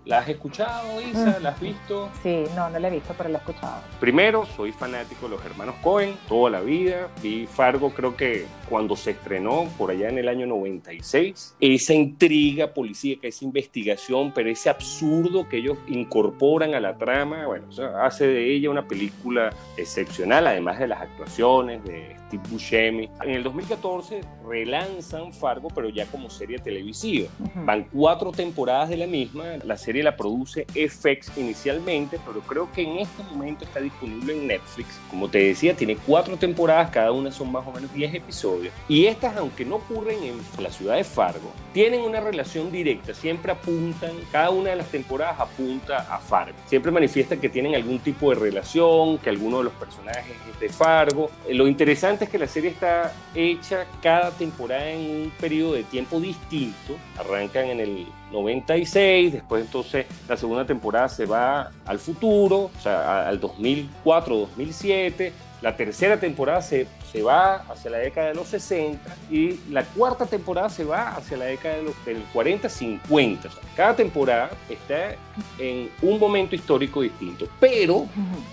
¿La 0.06 0.20
has 0.20 0.28
escuchado, 0.30 0.98
Isa? 1.00 1.38
¿La 1.40 1.50
has 1.50 1.60
visto? 1.60 2.08
Sí, 2.22 2.44
no, 2.56 2.70
no 2.70 2.78
la 2.78 2.88
he 2.88 2.90
visto, 2.90 3.14
pero 3.16 3.28
la 3.28 3.36
he 3.36 3.40
escuchado. 3.40 3.82
Primero, 4.00 4.46
soy 4.46 4.72
fanático 4.72 5.26
de 5.26 5.36
los 5.36 5.44
hermanos 5.44 5.74
Cohen 5.82 6.16
toda 6.26 6.50
la 6.50 6.60
vida. 6.60 7.08
Vi 7.22 7.46
Fargo, 7.46 7.90
creo 7.90 8.16
que 8.16 8.46
cuando 8.68 8.96
se 8.96 9.10
estrenó, 9.10 9.68
por 9.76 9.90
allá 9.90 10.08
en 10.08 10.16
el 10.16 10.28
año 10.28 10.46
96. 10.46 11.56
Esa 11.60 11.92
intriga 11.92 12.72
policíaca, 12.72 13.28
esa 13.28 13.44
investigación, 13.44 14.32
pero 14.34 14.48
ese 14.48 14.70
absurdo 14.70 15.46
que 15.48 15.58
ellos 15.58 15.76
incorporan 15.86 16.74
a 16.74 16.80
la 16.80 16.96
trama, 16.96 17.46
bueno, 17.46 17.66
hace 18.02 18.26
de 18.26 18.54
ella 18.54 18.70
una 18.70 18.88
película 18.88 19.50
excepcional, 19.76 20.46
además 20.46 20.78
de 20.78 20.88
las 20.88 21.02
actuaciones 21.02 21.84
de 21.84 22.16
Steve 22.26 22.42
Buscemi. 22.48 23.10
En 23.22 23.30
el 23.30 23.42
2014 23.42 24.20
relanzan 24.48 25.32
Fargo, 25.32 25.68
pero 25.74 25.90
ya 25.90 26.06
como 26.06 26.30
serie 26.30 26.58
televisiva. 26.58 27.28
Van 27.66 27.84
cuatro 27.92 28.32
temporadas 28.32 28.88
de 28.88 28.96
la 28.96 29.06
misma. 29.06 29.56
La 29.64 29.76
serie 29.76 29.89
la 29.98 30.16
produce 30.16 30.66
FX 30.74 31.36
inicialmente, 31.36 32.18
pero 32.24 32.40
creo 32.40 32.70
que 32.72 32.82
en 32.82 32.98
este 32.98 33.22
momento 33.24 33.64
está 33.64 33.80
disponible 33.80 34.32
en 34.32 34.46
Netflix. 34.46 34.98
Como 35.10 35.28
te 35.28 35.38
decía, 35.38 35.74
tiene 35.74 35.96
cuatro 35.96 36.36
temporadas, 36.36 36.90
cada 36.90 37.12
una 37.12 37.30
son 37.32 37.50
más 37.52 37.66
o 37.66 37.72
menos 37.72 37.92
10 37.92 38.14
episodios. 38.14 38.72
Y 38.88 39.06
estas, 39.06 39.36
aunque 39.36 39.64
no 39.64 39.76
ocurren 39.76 40.22
en 40.22 40.62
la 40.62 40.70
ciudad 40.70 40.96
de 40.96 41.04
Fargo, 41.04 41.52
tienen 41.72 42.02
una 42.02 42.20
relación 42.20 42.70
directa, 42.72 43.14
siempre 43.14 43.52
apuntan, 43.52 44.12
cada 44.32 44.50
una 44.50 44.70
de 44.70 44.76
las 44.76 44.88
temporadas 44.88 45.38
apunta 45.38 45.98
a 45.98 46.18
Fargo. 46.18 46.56
Siempre 46.66 46.90
manifiestan 46.90 47.40
que 47.40 47.48
tienen 47.48 47.74
algún 47.74 47.98
tipo 47.98 48.30
de 48.30 48.36
relación, 48.36 49.18
que 49.18 49.30
alguno 49.30 49.58
de 49.58 49.64
los 49.64 49.72
personajes 49.74 50.36
es 50.52 50.60
de 50.60 50.68
Fargo. 50.68 51.30
Lo 51.48 51.66
interesante 51.66 52.24
es 52.24 52.30
que 52.30 52.38
la 52.38 52.46
serie 52.46 52.70
está 52.70 53.12
hecha 53.34 53.86
cada 54.02 54.30
temporada 54.30 54.90
en 54.90 55.22
un 55.22 55.32
periodo 55.40 55.74
de 55.74 55.84
tiempo 55.84 56.20
distinto. 56.20 56.96
Arrancan 57.18 57.66
en 57.66 57.80
el 57.80 58.06
96, 58.30 59.32
después 59.32 59.64
entonces 59.64 60.06
la 60.28 60.36
segunda 60.36 60.64
temporada 60.64 61.08
se 61.08 61.26
va 61.26 61.70
al 61.86 61.98
futuro, 61.98 62.70
o 62.76 62.80
sea, 62.82 63.28
al 63.28 63.40
2004, 63.40 64.36
2007, 64.36 65.32
la 65.62 65.76
tercera 65.76 66.18
temporada 66.18 66.62
se 66.62 66.86
se 67.10 67.22
va 67.22 67.56
hacia 67.68 67.90
la 67.90 67.98
década 67.98 68.28
de 68.28 68.34
los 68.34 68.48
60 68.48 69.16
y 69.30 69.58
la 69.70 69.84
cuarta 69.84 70.26
temporada 70.26 70.68
se 70.70 70.84
va 70.84 71.16
hacia 71.16 71.36
la 71.36 71.46
década 71.46 71.76
de 71.76 71.82
los, 71.82 72.04
del 72.04 72.22
40-50. 72.32 73.38
cada 73.76 73.96
temporada 73.96 74.50
está 74.68 75.16
en 75.58 75.90
un 76.02 76.18
momento 76.18 76.54
histórico 76.54 77.02
distinto, 77.02 77.48
pero 77.58 78.06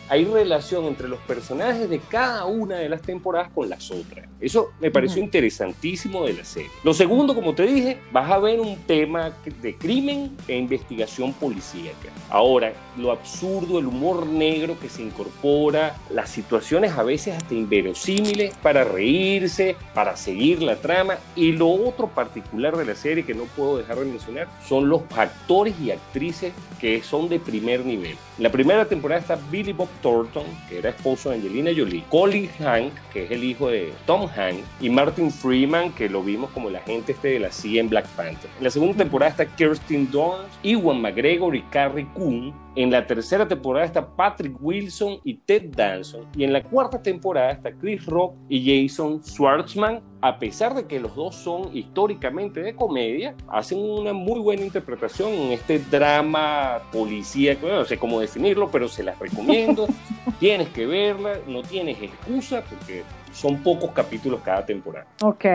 hay 0.09 0.25
relación 0.25 0.85
entre 0.85 1.07
los 1.07 1.19
personajes 1.21 1.89
de 1.89 1.99
cada 1.99 2.45
una 2.45 2.77
de 2.77 2.89
las 2.89 3.01
temporadas 3.01 3.49
con 3.53 3.69
las 3.69 3.91
otras. 3.91 4.27
Eso 4.39 4.71
me 4.79 4.91
pareció 4.91 5.21
interesantísimo 5.21 6.25
de 6.25 6.33
la 6.33 6.45
serie. 6.45 6.69
Lo 6.83 6.93
segundo, 6.93 7.35
como 7.35 7.53
te 7.53 7.63
dije, 7.63 7.99
vas 8.11 8.29
a 8.31 8.37
ver 8.39 8.59
un 8.59 8.77
tema 8.83 9.31
de 9.61 9.75
crimen 9.75 10.37
e 10.47 10.57
investigación 10.57 11.33
policíaca. 11.33 12.09
Ahora, 12.29 12.73
lo 12.97 13.11
absurdo, 13.11 13.79
el 13.79 13.87
humor 13.87 14.25
negro 14.25 14.77
que 14.79 14.89
se 14.89 15.01
incorpora, 15.01 15.95
las 16.11 16.29
situaciones 16.29 16.93
a 16.93 17.03
veces 17.03 17.35
hasta 17.35 17.53
inverosímiles 17.53 18.46
para 18.61 18.83
reírse, 18.83 19.75
para 19.93 20.15
seguir 20.15 20.61
la 20.61 20.75
trama. 20.75 21.17
Y 21.35 21.53
lo 21.53 21.69
otro 21.69 22.07
particular 22.07 22.75
de 22.77 22.85
la 22.85 22.95
serie 22.95 23.25
que 23.25 23.33
no 23.33 23.43
puedo 23.43 23.77
dejar 23.77 23.97
de 23.97 24.05
mencionar 24.05 24.47
son 24.67 24.89
los 24.89 25.01
actores 25.15 25.75
y 25.79 25.91
actrices 25.91 26.53
que 26.79 27.01
son 27.01 27.29
de 27.29 27.39
primer 27.39 27.85
nivel. 27.85 28.17
En 28.37 28.43
la 28.43 28.51
primera 28.51 28.85
temporada 28.85 29.21
está 29.21 29.39
Billy 29.49 29.73
Bob 29.73 29.89
Thornton, 30.01 30.45
que 30.69 30.77
era 30.77 30.91
esposo 30.91 31.29
de 31.29 31.37
Angelina 31.37 31.71
Jolie, 31.75 32.03
Colin 32.09 32.49
Hank, 32.59 32.93
que 33.11 33.25
es 33.25 33.31
el 33.31 33.43
hijo 33.43 33.69
de 33.69 33.93
Tom 34.05 34.27
Hank, 34.27 34.59
y 34.79 34.89
Martin 34.89 35.31
Freeman, 35.31 35.91
que 35.91 36.07
lo 36.07 36.21
vimos 36.23 36.51
como 36.51 36.69
el 36.69 36.75
agente 36.75 37.13
este 37.13 37.29
de 37.29 37.39
la 37.39 37.51
CIA 37.51 37.81
en 37.81 37.89
Black 37.89 38.07
Panther. 38.09 38.49
En 38.57 38.63
la 38.63 38.69
segunda 38.69 38.97
temporada 38.97 39.31
está 39.31 39.45
Kirsten 39.45 40.09
Dunst, 40.11 40.53
Iwan 40.63 41.01
McGregor 41.01 41.55
y 41.55 41.61
Carrie 41.63 42.07
Coon. 42.13 42.53
En 42.77 42.91
la 42.91 43.07
tercera 43.07 43.47
temporada 43.47 43.87
está 43.87 44.15
Patrick 44.15 44.55
Wilson 44.61 45.17
y 45.23 45.33
Ted 45.33 45.71
Danson. 45.75 46.27
Y 46.37 46.43
en 46.43 46.53
la 46.53 46.61
cuarta 46.61 47.01
temporada 47.01 47.49
está 47.53 47.71
Chris 47.71 48.05
Rock 48.05 48.35
y 48.49 48.87
Jason 48.87 49.19
Schwartzman 49.23 49.99
a 50.21 50.39
pesar 50.39 50.73
de 50.73 50.85
que 50.85 50.99
los 50.99 51.15
dos 51.15 51.35
son 51.35 51.75
históricamente 51.75 52.61
de 52.61 52.75
comedia, 52.75 53.35
hacen 53.47 53.79
una 53.79 54.13
muy 54.13 54.39
buena 54.39 54.63
interpretación 54.63 55.31
en 55.33 55.51
este 55.51 55.79
drama 55.79 56.81
policíaco, 56.91 57.67
no 57.67 57.85
sé 57.85 57.97
cómo 57.97 58.19
definirlo, 58.19 58.69
pero 58.71 58.87
se 58.87 59.03
las 59.03 59.17
recomiendo. 59.19 59.87
tienes 60.39 60.69
que 60.69 60.85
verla, 60.85 61.37
no 61.47 61.61
tienes 61.61 62.01
excusa 62.01 62.63
porque 62.67 63.03
son 63.31 63.61
pocos 63.61 63.91
capítulos 63.91 64.41
cada 64.43 64.65
temporada. 64.65 65.07
Ok. 65.21 65.45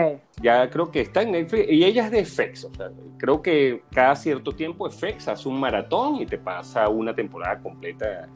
Ya 0.41 0.69
creo 0.69 0.89
que 0.89 1.01
está 1.01 1.21
en 1.21 1.33
Netflix 1.33 1.69
y 1.69 1.83
ella 1.83 2.05
es 2.05 2.11
de 2.11 2.25
FX, 2.25 2.65
o 2.65 2.73
sea, 2.73 2.89
creo 3.17 3.41
que 3.41 3.83
cada 3.91 4.15
cierto 4.15 4.53
tiempo 4.53 4.89
FX 4.89 5.27
hace 5.27 5.49
un 5.49 5.59
maratón 5.59 6.15
y 6.21 6.25
te 6.25 6.37
pasa 6.37 6.87
una 6.87 7.13
temporada 7.13 7.59
completa 7.59 8.29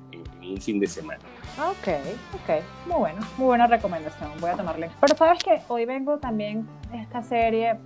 en 0.47 0.53
un 0.53 0.61
fin 0.61 0.79
de 0.79 0.87
semana. 0.87 1.19
Ok, 1.57 1.87
ok, 2.33 2.63
muy 2.87 2.97
bueno, 2.97 3.19
muy 3.37 3.47
buena 3.47 3.67
recomendación, 3.67 4.31
voy 4.39 4.51
a 4.51 4.55
tomarle. 4.55 4.89
Pero 4.99 5.15
sabes 5.15 5.43
que 5.43 5.61
hoy 5.67 5.85
vengo 5.85 6.17
también 6.17 6.67
esta 6.93 7.21
serie, 7.23 7.77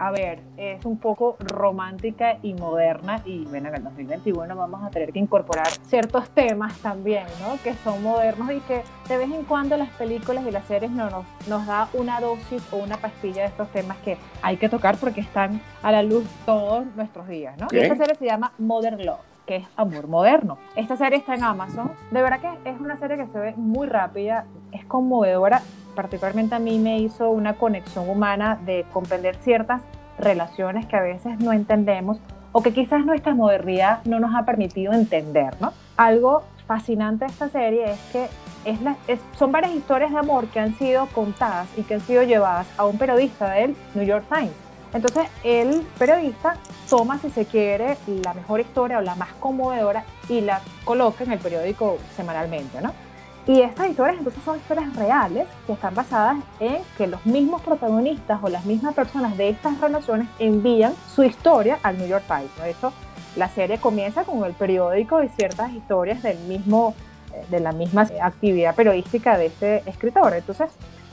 a 0.00 0.10
ver, 0.10 0.40
es 0.56 0.82
un 0.86 0.96
poco 0.96 1.36
romántica 1.40 2.38
y 2.42 2.54
moderna 2.54 3.20
y 3.26 3.44
bueno, 3.44 3.68
en 3.68 3.74
el 3.74 3.84
2021 3.84 4.56
vamos 4.56 4.82
a 4.82 4.88
tener 4.88 5.12
que 5.12 5.18
incorporar 5.18 5.68
ciertos 5.82 6.30
temas 6.30 6.74
también, 6.78 7.24
¿no? 7.42 7.62
Que 7.62 7.74
son 7.84 8.02
modernos 8.02 8.50
y 8.50 8.60
que 8.60 8.82
de 9.08 9.16
vez 9.18 9.30
en 9.30 9.44
cuando 9.44 9.76
las 9.76 9.90
películas 9.90 10.46
y 10.46 10.50
las 10.50 10.64
series 10.64 10.90
no, 10.90 11.10
nos, 11.10 11.26
nos 11.48 11.66
da 11.66 11.90
una 11.92 12.18
dosis 12.18 12.62
o 12.72 12.78
una 12.78 12.96
pastilla 12.96 13.42
de 13.42 13.48
estos 13.48 13.68
temas 13.72 13.98
que 13.98 14.16
hay 14.40 14.56
que 14.56 14.70
tocar 14.70 14.96
porque 14.96 15.20
están 15.20 15.60
a 15.82 15.92
la 15.92 16.02
luz 16.02 16.24
todos 16.46 16.86
nuestros 16.96 17.28
días, 17.28 17.58
¿no? 17.58 17.68
Y 17.70 17.76
esta 17.76 17.96
serie 17.96 18.14
se 18.14 18.24
llama 18.24 18.54
Modern 18.56 19.04
Love 19.04 19.29
que 19.50 19.56
es 19.56 19.66
Amor 19.74 20.06
Moderno. 20.06 20.58
Esta 20.76 20.96
serie 20.96 21.18
está 21.18 21.34
en 21.34 21.42
Amazon. 21.42 21.90
De 22.12 22.22
verdad 22.22 22.38
que 22.38 22.70
es 22.70 22.80
una 22.80 22.96
serie 22.98 23.16
que 23.16 23.26
se 23.26 23.36
ve 23.36 23.54
muy 23.56 23.88
rápida, 23.88 24.44
es 24.70 24.84
conmovedora. 24.84 25.60
Particularmente 25.96 26.54
a 26.54 26.60
mí 26.60 26.78
me 26.78 27.00
hizo 27.00 27.30
una 27.30 27.54
conexión 27.54 28.08
humana 28.08 28.60
de 28.64 28.86
comprender 28.92 29.34
ciertas 29.34 29.82
relaciones 30.20 30.86
que 30.86 30.94
a 30.94 31.00
veces 31.00 31.40
no 31.40 31.52
entendemos 31.52 32.20
o 32.52 32.62
que 32.62 32.72
quizás 32.72 33.04
nuestra 33.04 33.34
modernidad 33.34 34.04
no 34.04 34.20
nos 34.20 34.36
ha 34.36 34.44
permitido 34.44 34.92
entender, 34.92 35.60
¿no? 35.60 35.72
Algo 35.96 36.44
fascinante 36.68 37.24
de 37.24 37.32
esta 37.32 37.48
serie 37.48 37.90
es 37.90 38.00
que 38.12 38.28
es 38.64 38.80
la, 38.82 38.94
son 39.36 39.50
varias 39.50 39.72
historias 39.72 40.12
de 40.12 40.18
amor 40.18 40.46
que 40.46 40.60
han 40.60 40.74
sido 40.74 41.06
contadas 41.06 41.66
y 41.76 41.82
que 41.82 41.94
han 41.94 42.02
sido 42.02 42.22
llevadas 42.22 42.68
a 42.76 42.86
un 42.86 42.98
periodista 42.98 43.50
del 43.50 43.74
New 43.96 44.04
York 44.04 44.26
Times. 44.28 44.69
Entonces 44.92 45.28
el 45.44 45.86
periodista 45.98 46.56
toma, 46.88 47.18
si 47.18 47.30
se 47.30 47.46
quiere, 47.46 47.96
la 48.06 48.34
mejor 48.34 48.60
historia 48.60 48.98
o 48.98 49.00
la 49.00 49.14
más 49.14 49.32
conmovedora 49.40 50.04
y 50.28 50.40
la 50.40 50.60
coloca 50.84 51.24
en 51.24 51.32
el 51.32 51.38
periódico 51.38 51.98
semanalmente, 52.16 52.80
¿no? 52.80 52.92
Y 53.46 53.62
estas 53.62 53.88
historias 53.88 54.18
entonces 54.18 54.42
son 54.44 54.58
historias 54.58 54.94
reales 54.94 55.48
que 55.66 55.72
están 55.72 55.94
basadas 55.94 56.36
en 56.60 56.78
que 56.98 57.06
los 57.06 57.24
mismos 57.24 57.62
protagonistas 57.62 58.38
o 58.42 58.48
las 58.48 58.64
mismas 58.64 58.94
personas 58.94 59.36
de 59.36 59.48
estas 59.48 59.80
relaciones 59.80 60.28
envían 60.38 60.94
su 61.14 61.24
historia 61.24 61.78
al 61.82 61.98
New 61.98 62.06
York 62.06 62.24
Times. 62.28 62.54
De 62.62 62.70
hecho, 62.70 62.92
la 63.36 63.48
serie 63.48 63.78
comienza 63.78 64.24
con 64.24 64.44
el 64.44 64.52
periódico 64.52 65.22
y 65.22 65.28
ciertas 65.28 65.72
historias 65.72 66.22
del 66.22 66.38
mismo, 66.40 66.94
eh, 67.32 67.44
de 67.50 67.60
la 67.60 67.72
misma 67.72 68.08
actividad 68.22 68.74
periodística 68.74 69.38
de 69.38 69.46
este 69.46 69.88
escritor. 69.88 70.34
Entonces, 70.34 70.70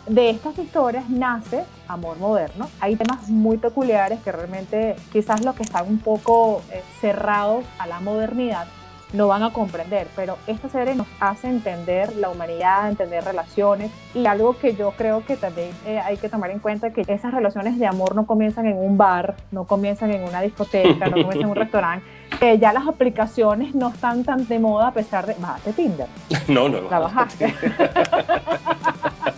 de 0.07 0.29
estas 0.29 0.57
historias 0.57 1.09
nace 1.09 1.63
Amor 1.87 2.17
Moderno. 2.17 2.69
Hay 2.79 2.95
temas 2.95 3.29
muy 3.29 3.57
peculiares 3.57 4.19
que 4.21 4.31
realmente 4.31 4.95
quizás 5.11 5.43
los 5.43 5.55
que 5.55 5.63
están 5.63 5.87
un 5.87 5.99
poco 5.99 6.61
eh, 6.71 6.81
cerrados 7.01 7.65
a 7.79 7.87
la 7.87 7.99
modernidad 7.99 8.67
no 9.13 9.27
van 9.27 9.41
a 9.41 9.51
comprender, 9.51 10.07
pero 10.17 10.37
esta 10.47 10.67
serie 10.67 10.93
nos 10.93 11.07
hace 11.21 11.47
entender 11.47 12.13
la 12.17 12.29
humanidad, 12.29 12.89
entender 12.89 13.23
relaciones 13.23 13.89
y 14.13 14.25
algo 14.25 14.57
que 14.57 14.75
yo 14.75 14.91
creo 14.97 15.23
que 15.25 15.37
también 15.37 15.71
eh, 15.85 15.99
hay 15.99 16.17
que 16.17 16.27
tomar 16.27 16.51
en 16.51 16.59
cuenta 16.59 16.91
que 16.91 17.05
esas 17.07 17.33
relaciones 17.33 17.79
de 17.79 17.87
amor 17.87 18.15
no 18.15 18.25
comienzan 18.25 18.65
en 18.65 18.77
un 18.77 18.97
bar, 18.97 19.35
no 19.51 19.63
comienzan 19.63 20.11
en 20.11 20.23
una 20.23 20.41
discoteca, 20.41 21.05
no 21.05 21.11
comienzan 21.11 21.41
en 21.41 21.49
un 21.49 21.55
restaurante, 21.63 22.05
que 22.37 22.59
ya 22.59 22.73
las 22.73 22.85
aplicaciones 22.85 23.73
no 23.73 23.89
están 23.89 24.25
tan 24.25 24.45
de 24.45 24.59
moda 24.59 24.89
a 24.89 24.93
pesar 24.93 25.25
de, 25.25 25.35
bájate 25.39 25.73
Tinder. 25.73 26.07
No, 26.49 26.67
no, 26.67 26.81
no. 26.81 26.87
Trabajaste. 26.87 27.53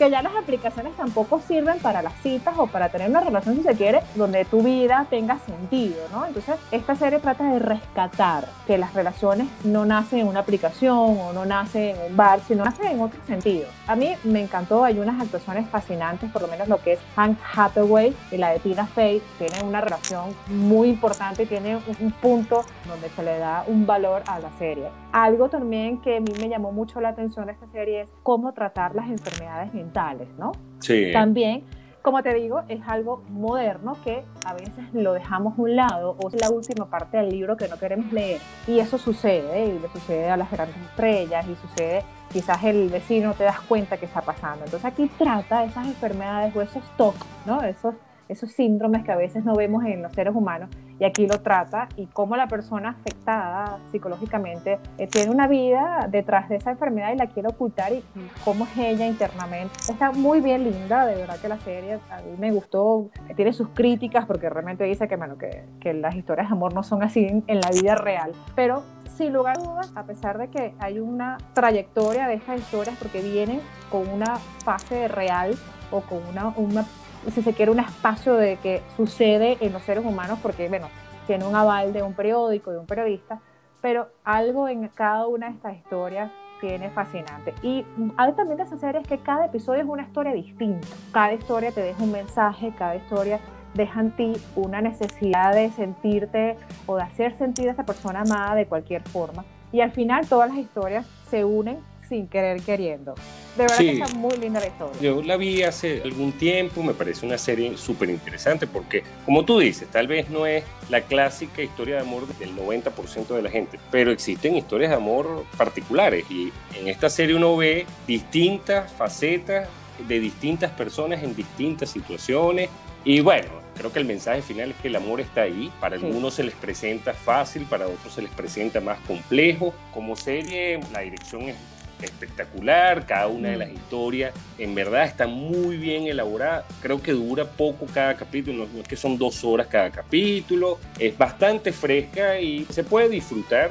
que 0.00 0.08
ya 0.08 0.22
las 0.22 0.34
aplicaciones 0.34 0.96
tampoco 0.96 1.42
sirven 1.46 1.78
para 1.80 2.00
las 2.00 2.14
citas 2.22 2.54
o 2.56 2.66
para 2.66 2.88
tener 2.88 3.10
una 3.10 3.20
relación, 3.20 3.54
si 3.56 3.62
se 3.62 3.74
quiere, 3.74 4.00
donde 4.14 4.46
tu 4.46 4.62
vida 4.62 5.06
tenga 5.10 5.38
sentido, 5.40 5.96
¿no? 6.10 6.24
Entonces, 6.24 6.54
esta 6.70 6.94
serie 6.94 7.18
trata 7.18 7.44
de 7.52 7.58
rescatar 7.58 8.48
que 8.66 8.78
las 8.78 8.94
relaciones 8.94 9.46
no 9.62 9.84
nacen 9.84 10.20
en 10.20 10.28
una 10.28 10.40
aplicación 10.40 10.96
o 10.96 11.34
no 11.34 11.44
nacen 11.44 11.96
en 11.96 12.12
un 12.12 12.16
bar, 12.16 12.40
sino 12.48 12.64
nacen 12.64 12.86
en 12.86 13.00
otro 13.02 13.20
sentido. 13.26 13.68
A 13.86 13.94
mí 13.94 14.14
me 14.24 14.40
encantó, 14.40 14.84
hay 14.84 14.98
unas 14.98 15.20
actuaciones 15.20 15.68
fascinantes, 15.68 16.30
por 16.30 16.40
lo 16.40 16.48
menos 16.48 16.66
lo 16.66 16.78
que 16.78 16.94
es 16.94 17.00
Hank 17.16 17.36
Hathaway 17.54 18.16
y 18.30 18.38
la 18.38 18.52
de 18.52 18.60
Tina 18.60 18.86
Fey, 18.86 19.20
tienen 19.36 19.66
una 19.66 19.82
relación 19.82 20.34
muy 20.48 20.88
importante, 20.88 21.44
tiene 21.44 21.76
un 21.76 22.10
punto 22.12 22.64
donde 22.88 23.10
se 23.10 23.22
le 23.22 23.36
da 23.36 23.64
un 23.66 23.84
valor 23.84 24.22
a 24.26 24.40
la 24.40 24.50
serie. 24.58 24.88
Algo 25.12 25.50
también 25.50 26.00
que 26.00 26.16
a 26.16 26.20
mí 26.20 26.32
me 26.40 26.48
llamó 26.48 26.72
mucho 26.72 27.02
la 27.02 27.10
atención 27.10 27.44
de 27.46 27.52
esta 27.52 27.66
serie 27.66 28.02
es 28.02 28.08
cómo 28.22 28.54
tratar 28.54 28.94
las 28.94 29.10
enfermedades 29.10 29.74
mentales 29.90 30.28
¿no? 30.38 30.52
Sí. 30.78 31.10
También, 31.12 31.64
como 32.02 32.22
te 32.22 32.32
digo, 32.32 32.62
es 32.68 32.80
algo 32.86 33.22
moderno 33.28 33.96
que 34.04 34.24
a 34.46 34.54
veces 34.54 34.84
lo 34.94 35.12
dejamos 35.12 35.58
a 35.58 35.62
un 35.62 35.76
lado 35.76 36.16
o 36.22 36.28
es 36.28 36.40
la 36.40 36.50
última 36.50 36.86
parte 36.86 37.18
del 37.18 37.28
libro 37.28 37.56
que 37.56 37.68
no 37.68 37.78
queremos 37.78 38.10
leer. 38.12 38.40
Y 38.66 38.78
eso 38.78 38.96
sucede, 38.96 39.66
y 39.66 39.78
le 39.78 39.88
sucede 39.88 40.30
a 40.30 40.36
las 40.36 40.50
grandes 40.50 40.76
estrellas, 40.78 41.46
y 41.46 41.54
sucede 41.56 42.02
quizás 42.32 42.64
el 42.64 42.88
vecino 42.88 43.34
te 43.34 43.44
das 43.44 43.60
cuenta 43.60 43.98
que 43.98 44.06
está 44.06 44.22
pasando. 44.22 44.64
Entonces 44.64 44.84
aquí 44.86 45.10
trata 45.18 45.64
esas 45.64 45.86
enfermedades 45.86 46.56
o 46.56 46.62
esos 46.62 46.82
TOC, 46.96 47.16
¿no? 47.44 47.62
Esos 47.62 47.94
esos 48.30 48.52
síndromes 48.52 49.04
que 49.04 49.12
a 49.12 49.16
veces 49.16 49.44
no 49.44 49.54
vemos 49.54 49.84
en 49.84 50.02
los 50.02 50.12
seres 50.12 50.34
humanos 50.34 50.70
y 50.98 51.04
aquí 51.04 51.26
lo 51.26 51.40
trata 51.40 51.88
y 51.96 52.06
cómo 52.06 52.36
la 52.36 52.46
persona 52.46 52.90
afectada 52.90 53.78
psicológicamente 53.90 54.78
eh, 54.98 55.06
tiene 55.06 55.30
una 55.30 55.48
vida 55.48 56.06
detrás 56.10 56.48
de 56.48 56.56
esa 56.56 56.70
enfermedad 56.70 57.12
y 57.12 57.16
la 57.16 57.26
quiere 57.26 57.48
ocultar 57.48 57.92
y, 57.92 58.04
cómo 58.44 58.64
es 58.64 58.76
ella 58.76 59.06
internamente. 59.06 59.74
Está 59.88 60.12
muy 60.12 60.40
bien 60.40 60.64
linda, 60.64 61.06
de 61.06 61.16
verdad 61.16 61.38
que 61.38 61.48
la 61.48 61.58
serie 61.58 61.98
a 62.10 62.20
mí 62.22 62.36
me 62.38 62.52
gustó, 62.52 63.10
tiene 63.34 63.52
sus 63.52 63.68
críticas 63.70 64.26
porque 64.26 64.48
realmente 64.48 64.84
dice 64.84 65.08
que, 65.08 65.16
bueno, 65.16 65.38
que, 65.38 65.64
que 65.80 65.94
las 65.94 66.14
historias 66.14 66.48
de 66.48 66.52
amor 66.52 66.74
no 66.74 66.82
son 66.82 67.02
así 67.02 67.26
en, 67.26 67.42
en 67.46 67.60
la 67.60 67.70
vida 67.70 67.94
real, 67.94 68.32
pero 68.54 68.82
sin 69.16 69.32
lugar 69.32 69.58
a 69.58 69.62
dudas, 69.62 69.92
a 69.94 70.04
pesar 70.04 70.38
de 70.38 70.48
que 70.48 70.74
hay 70.78 70.98
una 71.00 71.38
trayectoria 71.52 72.26
de 72.28 72.34
estas 72.34 72.58
historias 72.60 72.96
porque 72.98 73.20
vienen 73.20 73.60
con 73.90 74.08
una 74.08 74.36
fase 74.64 75.08
real 75.08 75.54
o 75.90 76.00
con 76.00 76.26
una, 76.28 76.48
una 76.56 76.84
si 77.32 77.42
se 77.42 77.52
quiere, 77.52 77.70
un 77.70 77.80
espacio 77.80 78.34
de 78.34 78.56
que 78.56 78.82
sucede 78.96 79.58
en 79.60 79.72
los 79.72 79.82
seres 79.82 80.04
humanos, 80.04 80.38
porque, 80.42 80.68
bueno, 80.68 80.88
tiene 81.26 81.44
un 81.44 81.54
aval 81.54 81.92
de 81.92 82.02
un 82.02 82.14
periódico, 82.14 82.70
de 82.70 82.78
un 82.78 82.86
periodista, 82.86 83.40
pero 83.80 84.08
algo 84.24 84.68
en 84.68 84.88
cada 84.88 85.26
una 85.26 85.48
de 85.48 85.54
estas 85.54 85.76
historias 85.76 86.30
tiene 86.60 86.90
fascinante. 86.90 87.54
Y 87.62 87.84
algo 88.16 88.36
también 88.36 88.58
de 88.58 88.78
serie 88.78 89.00
es 89.00 89.08
que 89.08 89.18
cada 89.18 89.46
episodio 89.46 89.82
es 89.82 89.88
una 89.88 90.02
historia 90.02 90.32
distinta. 90.32 90.86
Cada 91.12 91.32
historia 91.32 91.72
te 91.72 91.80
deja 91.80 92.02
un 92.02 92.12
mensaje, 92.12 92.72
cada 92.76 92.96
historia 92.96 93.40
deja 93.74 94.00
en 94.00 94.10
ti 94.12 94.32
una 94.56 94.80
necesidad 94.80 95.54
de 95.54 95.70
sentirte 95.70 96.56
o 96.86 96.96
de 96.96 97.02
hacer 97.02 97.36
sentir 97.38 97.68
a 97.68 97.72
esa 97.72 97.84
persona 97.84 98.20
amada 98.20 98.54
de 98.54 98.66
cualquier 98.66 99.02
forma. 99.02 99.44
Y 99.72 99.80
al 99.80 99.92
final 99.92 100.28
todas 100.28 100.50
las 100.50 100.58
historias 100.58 101.06
se 101.28 101.44
unen 101.44 101.78
sin 102.10 102.26
querer 102.26 102.60
queriendo. 102.60 103.14
De 103.56 103.62
verdad 103.62 103.78
que 103.78 103.92
está 103.92 104.08
muy 104.08 104.36
linda 104.36 104.60
la 104.60 104.66
historia. 104.66 105.00
Yo 105.00 105.22
la 105.22 105.36
vi 105.36 105.62
hace 105.62 106.02
algún 106.02 106.32
tiempo, 106.32 106.82
me 106.82 106.92
parece 106.92 107.24
una 107.24 107.38
serie 107.38 107.76
súper 107.78 108.10
interesante 108.10 108.66
porque, 108.66 109.02
como 109.24 109.44
tú 109.44 109.60
dices, 109.60 109.88
tal 109.88 110.08
vez 110.08 110.28
no 110.28 110.44
es 110.44 110.64
la 110.90 111.00
clásica 111.02 111.62
historia 111.62 111.94
de 111.96 112.00
amor 112.02 112.26
del 112.26 112.54
90% 112.54 113.28
de 113.28 113.42
la 113.42 113.50
gente, 113.50 113.78
pero 113.90 114.10
existen 114.10 114.56
historias 114.56 114.90
de 114.90 114.96
amor 114.96 115.44
particulares 115.56 116.24
y 116.30 116.52
en 116.78 116.88
esta 116.88 117.08
serie 117.08 117.36
uno 117.36 117.56
ve 117.56 117.86
distintas 118.06 118.92
facetas 118.92 119.68
de 120.06 120.18
distintas 120.18 120.70
personas 120.72 121.22
en 121.22 121.34
distintas 121.36 121.90
situaciones 121.90 122.70
y 123.04 123.20
bueno, 123.20 123.48
creo 123.76 123.92
que 123.92 123.98
el 123.98 124.04
mensaje 124.04 124.42
final 124.42 124.70
es 124.70 124.76
que 124.76 124.88
el 124.88 124.96
amor 124.96 125.20
está 125.20 125.42
ahí. 125.42 125.72
Para 125.80 125.96
algunos 125.96 126.34
se 126.34 126.44
les 126.44 126.54
presenta 126.54 127.14
fácil, 127.14 127.64
para 127.64 127.86
otros 127.86 128.12
se 128.12 128.20
les 128.20 128.30
presenta 128.30 128.80
más 128.80 128.98
complejo. 129.00 129.72
Como 129.94 130.16
serie, 130.16 130.78
la 130.92 131.00
dirección 131.00 131.42
es 131.48 131.56
espectacular, 132.04 133.06
cada 133.06 133.26
una 133.28 133.50
de 133.50 133.56
las 133.56 133.68
mm. 133.70 133.74
historias 133.74 134.34
en 134.58 134.74
verdad 134.74 135.04
está 135.04 135.26
muy 135.26 135.76
bien 135.76 136.06
elaborada, 136.06 136.66
creo 136.82 137.00
que 137.00 137.12
dura 137.12 137.44
poco 137.44 137.86
cada 137.92 138.14
capítulo, 138.14 138.66
no 138.72 138.80
es 138.80 138.88
que 138.88 138.96
son 138.96 139.18
dos 139.18 139.44
horas 139.44 139.66
cada 139.66 139.90
capítulo, 139.90 140.78
es 140.98 141.16
bastante 141.16 141.72
fresca 141.72 142.38
y 142.38 142.66
se 142.70 142.84
puede 142.84 143.08
disfrutar 143.08 143.70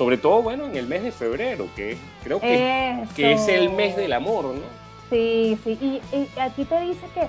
sobre 0.00 0.16
todo, 0.16 0.40
bueno, 0.40 0.64
en 0.64 0.76
el 0.76 0.86
mes 0.86 1.02
de 1.02 1.12
febrero, 1.12 1.68
que 1.76 1.98
creo 2.24 2.40
que, 2.40 3.04
que 3.14 3.32
es 3.32 3.48
el 3.48 3.68
mes 3.68 3.96
del 3.96 4.14
amor, 4.14 4.46
¿no? 4.46 4.62
Sí, 5.10 5.58
sí, 5.62 5.76
y, 5.78 6.00
aquí 6.40 6.64
te 6.64 6.80
dice 6.80 7.06
que 7.12 7.28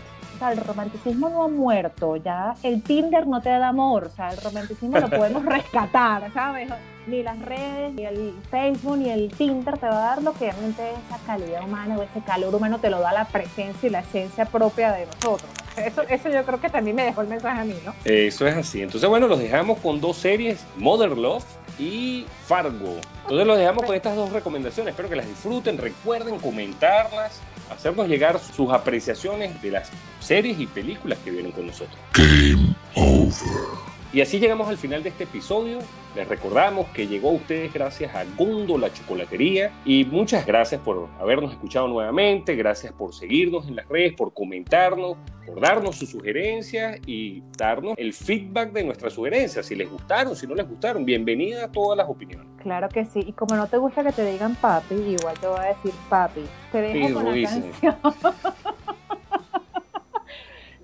el 0.50 0.58
romanticismo 0.58 1.30
no 1.30 1.44
ha 1.44 1.48
muerto, 1.48 2.16
ya 2.16 2.56
el 2.64 2.82
Tinder 2.82 3.28
no 3.28 3.42
te 3.42 3.50
da 3.50 3.68
amor, 3.68 4.06
o 4.06 4.10
sea, 4.10 4.30
el 4.30 4.38
romanticismo 4.38 5.00
lo 5.00 5.10
podemos 5.10 5.46
rescatar, 5.58 6.32
¿sabes? 6.34 6.70
Ni 7.08 7.24
las 7.24 7.40
redes, 7.40 7.94
ni 7.94 8.06
el 8.06 8.34
Facebook, 8.50 8.98
ni 8.98 9.10
el 9.10 9.32
Tinder 9.32 9.78
te 9.78 9.88
va 9.88 9.98
a 9.98 10.16
dar 10.16 10.24
lo 10.24 10.34
que 10.34 10.52
realmente 10.52 10.92
esa 10.92 11.18
calidad 11.26 11.64
humana 11.64 11.98
o 11.98 12.04
ese 12.04 12.22
calor 12.22 12.56
humano 12.56 12.80
te 12.80 12.90
lo 12.90 13.00
da 13.00 13.12
la 13.12 13.26
presencia 13.26 13.88
y 13.88 13.90
la 13.92 14.00
esencia 14.00 14.46
propia 14.46 14.92
de 14.94 15.06
nosotros. 15.08 15.50
Eso, 15.78 16.02
eso 16.04 16.30
yo 16.30 16.44
creo 16.44 16.60
que 16.60 16.70
también 16.70 16.96
me 16.96 17.04
dejó 17.04 17.22
el 17.22 17.28
mensaje 17.28 17.62
a 17.62 17.64
mí, 17.64 17.76
¿no? 17.86 17.94
Eso 18.06 18.48
es 18.48 18.56
así. 18.56 18.82
Entonces, 18.82 19.10
bueno, 19.10 19.28
los 19.28 19.40
dejamos 19.40 19.80
con 19.80 20.02
dos 20.02 20.18
series, 20.18 20.66
Mother 20.78 21.18
Love 21.18 21.46
y 21.80 22.26
Fargo. 22.46 22.98
Entonces 23.24 23.48
los 23.48 23.58
dejamos 23.58 23.86
con 23.86 23.96
estas 23.96 24.16
dos 24.16 24.32
recomendaciones. 24.32 24.92
Espero 24.92 25.10
que 25.10 25.16
las 25.16 25.28
disfruten. 25.28 25.78
Recuerden 25.78 26.38
comentarlas, 26.40 27.40
hacernos 27.72 28.08
llegar 28.08 28.40
sus 28.40 28.72
apreciaciones 28.72 29.62
de 29.62 29.72
las 29.72 29.90
series 30.20 30.60
y 30.60 30.68
películas 30.68 31.20
que 31.24 31.32
vienen 31.32 31.52
con 31.52 31.68
nosotros. 31.68 31.98
Game 32.14 32.76
over. 32.96 33.81
Y 34.13 34.19
así 34.19 34.39
llegamos 34.39 34.67
al 34.67 34.78
final 34.78 35.04
de 35.04 35.10
este 35.10 35.24
episodio. 35.24 35.80
Les 36.15 36.28
recordamos 36.28 36.88
que 36.89 37.08
llegó 37.08 37.30
a 37.30 37.34
ustedes 37.34 37.74
gracias 37.74 38.13
a 38.13 38.26
Gundo 38.38 38.78
la 38.78 38.91
Chocolatería 38.91 39.71
y 39.86 40.04
muchas 40.04 40.45
gracias 40.45 40.82
por 40.82 41.08
habernos 41.21 41.54
escuchado 41.54 41.88
nuevamente, 41.88 42.56
gracias 42.56 42.91
por 42.91 43.13
seguirnos 43.13 43.69
en 43.69 43.78
las 43.78 43.88
redes, 43.88 44.12
por 44.12 44.34
comentarnos, 44.34 45.15
por 45.45 45.62
darnos 45.62 45.95
sus 45.95 46.10
sugerencias 46.10 47.00
y 47.06 47.41
darnos 47.58 47.93
el 47.97 48.12
feedback 48.12 48.74
de 48.74 48.84
nuestras 48.84 49.13
sugerencias, 49.13 49.65
si 49.65 49.76
les 49.76 49.89
gustaron, 49.89 50.36
si 50.36 50.45
no 50.45 50.56
les 50.56 50.67
gustaron, 50.67 51.06
bienvenida 51.06 51.63
a 51.63 51.71
todas 51.71 51.97
las 51.97 52.10
opiniones. 52.10 52.45
Claro 52.62 52.89
que 52.89 53.06
sí, 53.06 53.24
y 53.26 53.32
como 53.32 53.56
no 53.56 53.67
te 53.67 53.78
gusta 53.78 54.04
que 54.04 54.12
te 54.12 54.30
digan 54.30 54.56
papi, 54.56 54.95
igual 54.95 55.39
te 55.39 55.47
voy 55.47 55.60
a 55.60 55.69
decir 55.69 55.93
papi, 56.10 56.41
te 56.74 56.82
dejo 56.82 57.13
con 57.13 57.41
la 57.41 57.50
canción. 57.50 57.95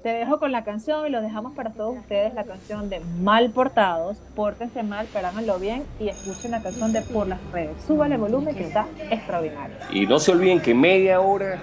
Te 0.03 0.09
dejo 0.09 0.37
con 0.37 0.51
la 0.51 0.63
canción 0.63 1.07
y 1.07 1.09
lo 1.09 1.21
dejamos 1.21 1.53
para 1.53 1.71
todos 1.71 1.97
ustedes, 1.97 2.33
la 2.35 2.43
canción 2.43 2.87
de 2.87 3.01
Mal 3.21 3.49
Portados. 3.49 4.17
Pórtense 4.35 4.83
mal, 4.83 5.07
pero 5.11 5.27
háganlo 5.27 5.57
bien 5.57 5.85
y 5.99 6.09
escuchen 6.09 6.51
la 6.51 6.61
canción 6.61 6.93
de 6.93 7.01
Por 7.01 7.27
las 7.27 7.39
redes. 7.51 7.75
Súbale 7.85 8.15
volumen 8.15 8.55
que 8.55 8.65
está 8.65 8.85
extraordinario. 9.09 9.75
Y 9.91 10.05
no 10.05 10.19
se 10.19 10.31
olviden 10.31 10.61
que 10.61 10.75
media 10.75 11.19
hora 11.19 11.59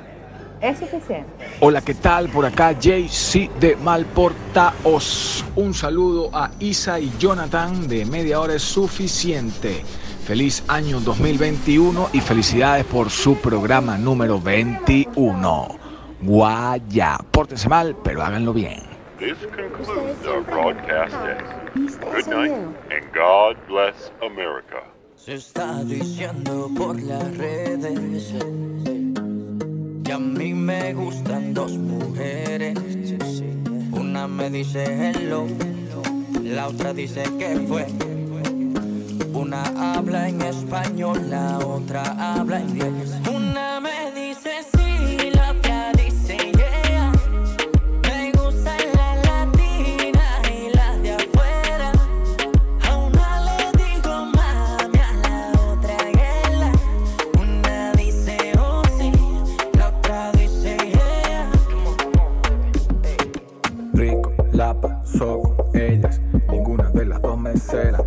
es 0.61 0.79
suficiente. 0.79 1.31
Hola, 1.61 1.81
¿qué 1.81 1.95
tal? 1.95 2.29
Por 2.29 2.45
acá 2.45 2.73
JC 2.73 3.51
de 3.61 3.77
Malportaos. 3.77 5.45
Un 5.55 5.73
saludo 5.73 6.31
a 6.33 6.51
Isa 6.59 6.99
y 6.99 7.13
Jonathan 7.19 7.87
de 7.87 8.05
Media 8.05 8.41
Hora 8.41 8.55
es 8.55 8.63
Suficiente. 8.63 9.85
Feliz 10.25 10.65
año 10.67 10.99
2021 11.01 12.09
y 12.13 12.21
felicidades 12.21 12.85
por 12.87 13.11
su 13.11 13.37
programa 13.37 13.97
número 13.97 14.41
21. 14.41 15.84
Guaya. 16.25 17.19
Pórtense 17.31 17.69
mal, 17.69 17.95
pero 18.03 18.23
háganlo 18.23 18.53
bien. 18.53 18.81
This 19.19 19.37
concludes 19.55 20.27
our 20.27 20.43
broadcast 20.43 21.13
day. 21.23 21.39
Good 21.75 22.27
night 22.29 22.53
and 22.91 23.05
God 23.15 23.57
bless 23.69 24.11
America. 24.23 24.83
Se 25.17 25.35
está 25.35 25.85
diciendo 25.85 26.71
por 26.77 27.01
las 27.01 27.37
redes 27.37 28.35
que 30.05 30.13
a 30.13 30.19
mí 30.19 30.55
me 30.55 30.95
gustan 30.95 31.55
dos 31.55 31.73
mujeres. 31.73 32.79
Una 33.93 34.27
me 34.27 34.51
dice 34.51 35.11
hello, 35.11 35.47
la 36.43 36.69
otra 36.69 36.93
dice 36.93 37.23
que 37.39 37.57
fue. 37.69 37.87
Una 39.33 39.63
habla 39.95 40.29
en 40.29 40.41
español, 40.43 41.31
la 41.31 41.59
otra 41.59 42.03
habla 42.19 42.61
inglés. 42.61 43.15
Una 43.33 43.81
me 43.81 44.11
dice 44.13 44.74
de 67.55 67.93
las 67.93 67.99
dos 67.99 68.07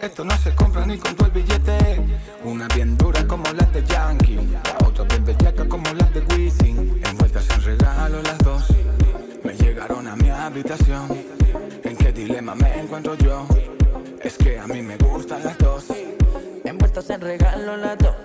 Esto 0.00 0.24
no 0.24 0.34
se 0.38 0.54
compra 0.54 0.86
ni 0.86 0.96
con 0.96 1.14
todo 1.14 1.26
el 1.26 1.32
billete. 1.32 2.00
Una 2.42 2.66
bien 2.68 2.96
dura 2.96 3.22
como 3.26 3.44
las 3.52 3.70
de 3.70 3.84
Yankee. 3.84 4.36
La 4.64 4.88
otra 4.88 5.04
bien 5.04 5.24
bellaca 5.26 5.68
como 5.68 5.92
las 5.92 6.14
de 6.14 6.20
Wisin. 6.20 7.02
Envueltas 7.04 7.50
en 7.50 7.62
regalo 7.62 8.22
las 8.22 8.38
dos. 8.38 8.64
Me 9.44 9.52
llegaron 9.54 10.06
a 10.06 10.16
mi 10.16 10.30
habitación. 10.30 11.06
¿En 11.84 11.96
qué 11.96 12.12
dilema 12.12 12.54
me 12.54 12.80
encuentro 12.80 13.14
yo? 13.16 13.46
Es 14.22 14.38
que 14.38 14.58
a 14.58 14.66
mí 14.66 14.80
me 14.80 14.96
gustan 14.96 15.44
las 15.44 15.58
dos. 15.58 15.84
Envueltos 16.64 17.10
en 17.10 17.20
regalo 17.20 17.76
las 17.76 17.98
dos. 17.98 18.16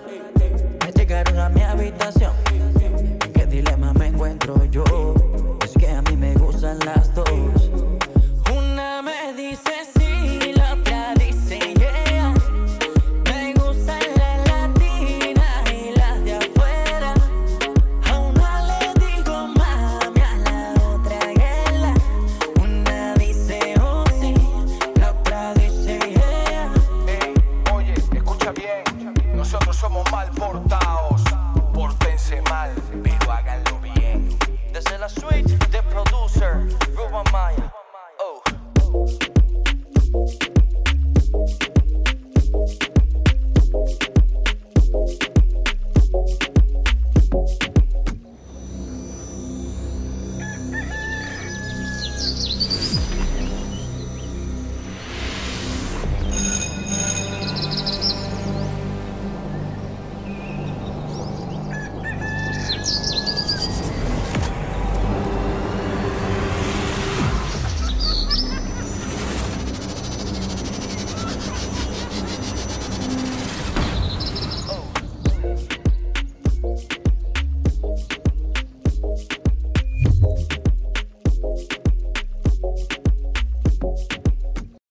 Me 0.82 0.92
llegaron 0.92 1.38
a 1.38 1.50
mi 1.50 1.60
habitación. 1.60 2.15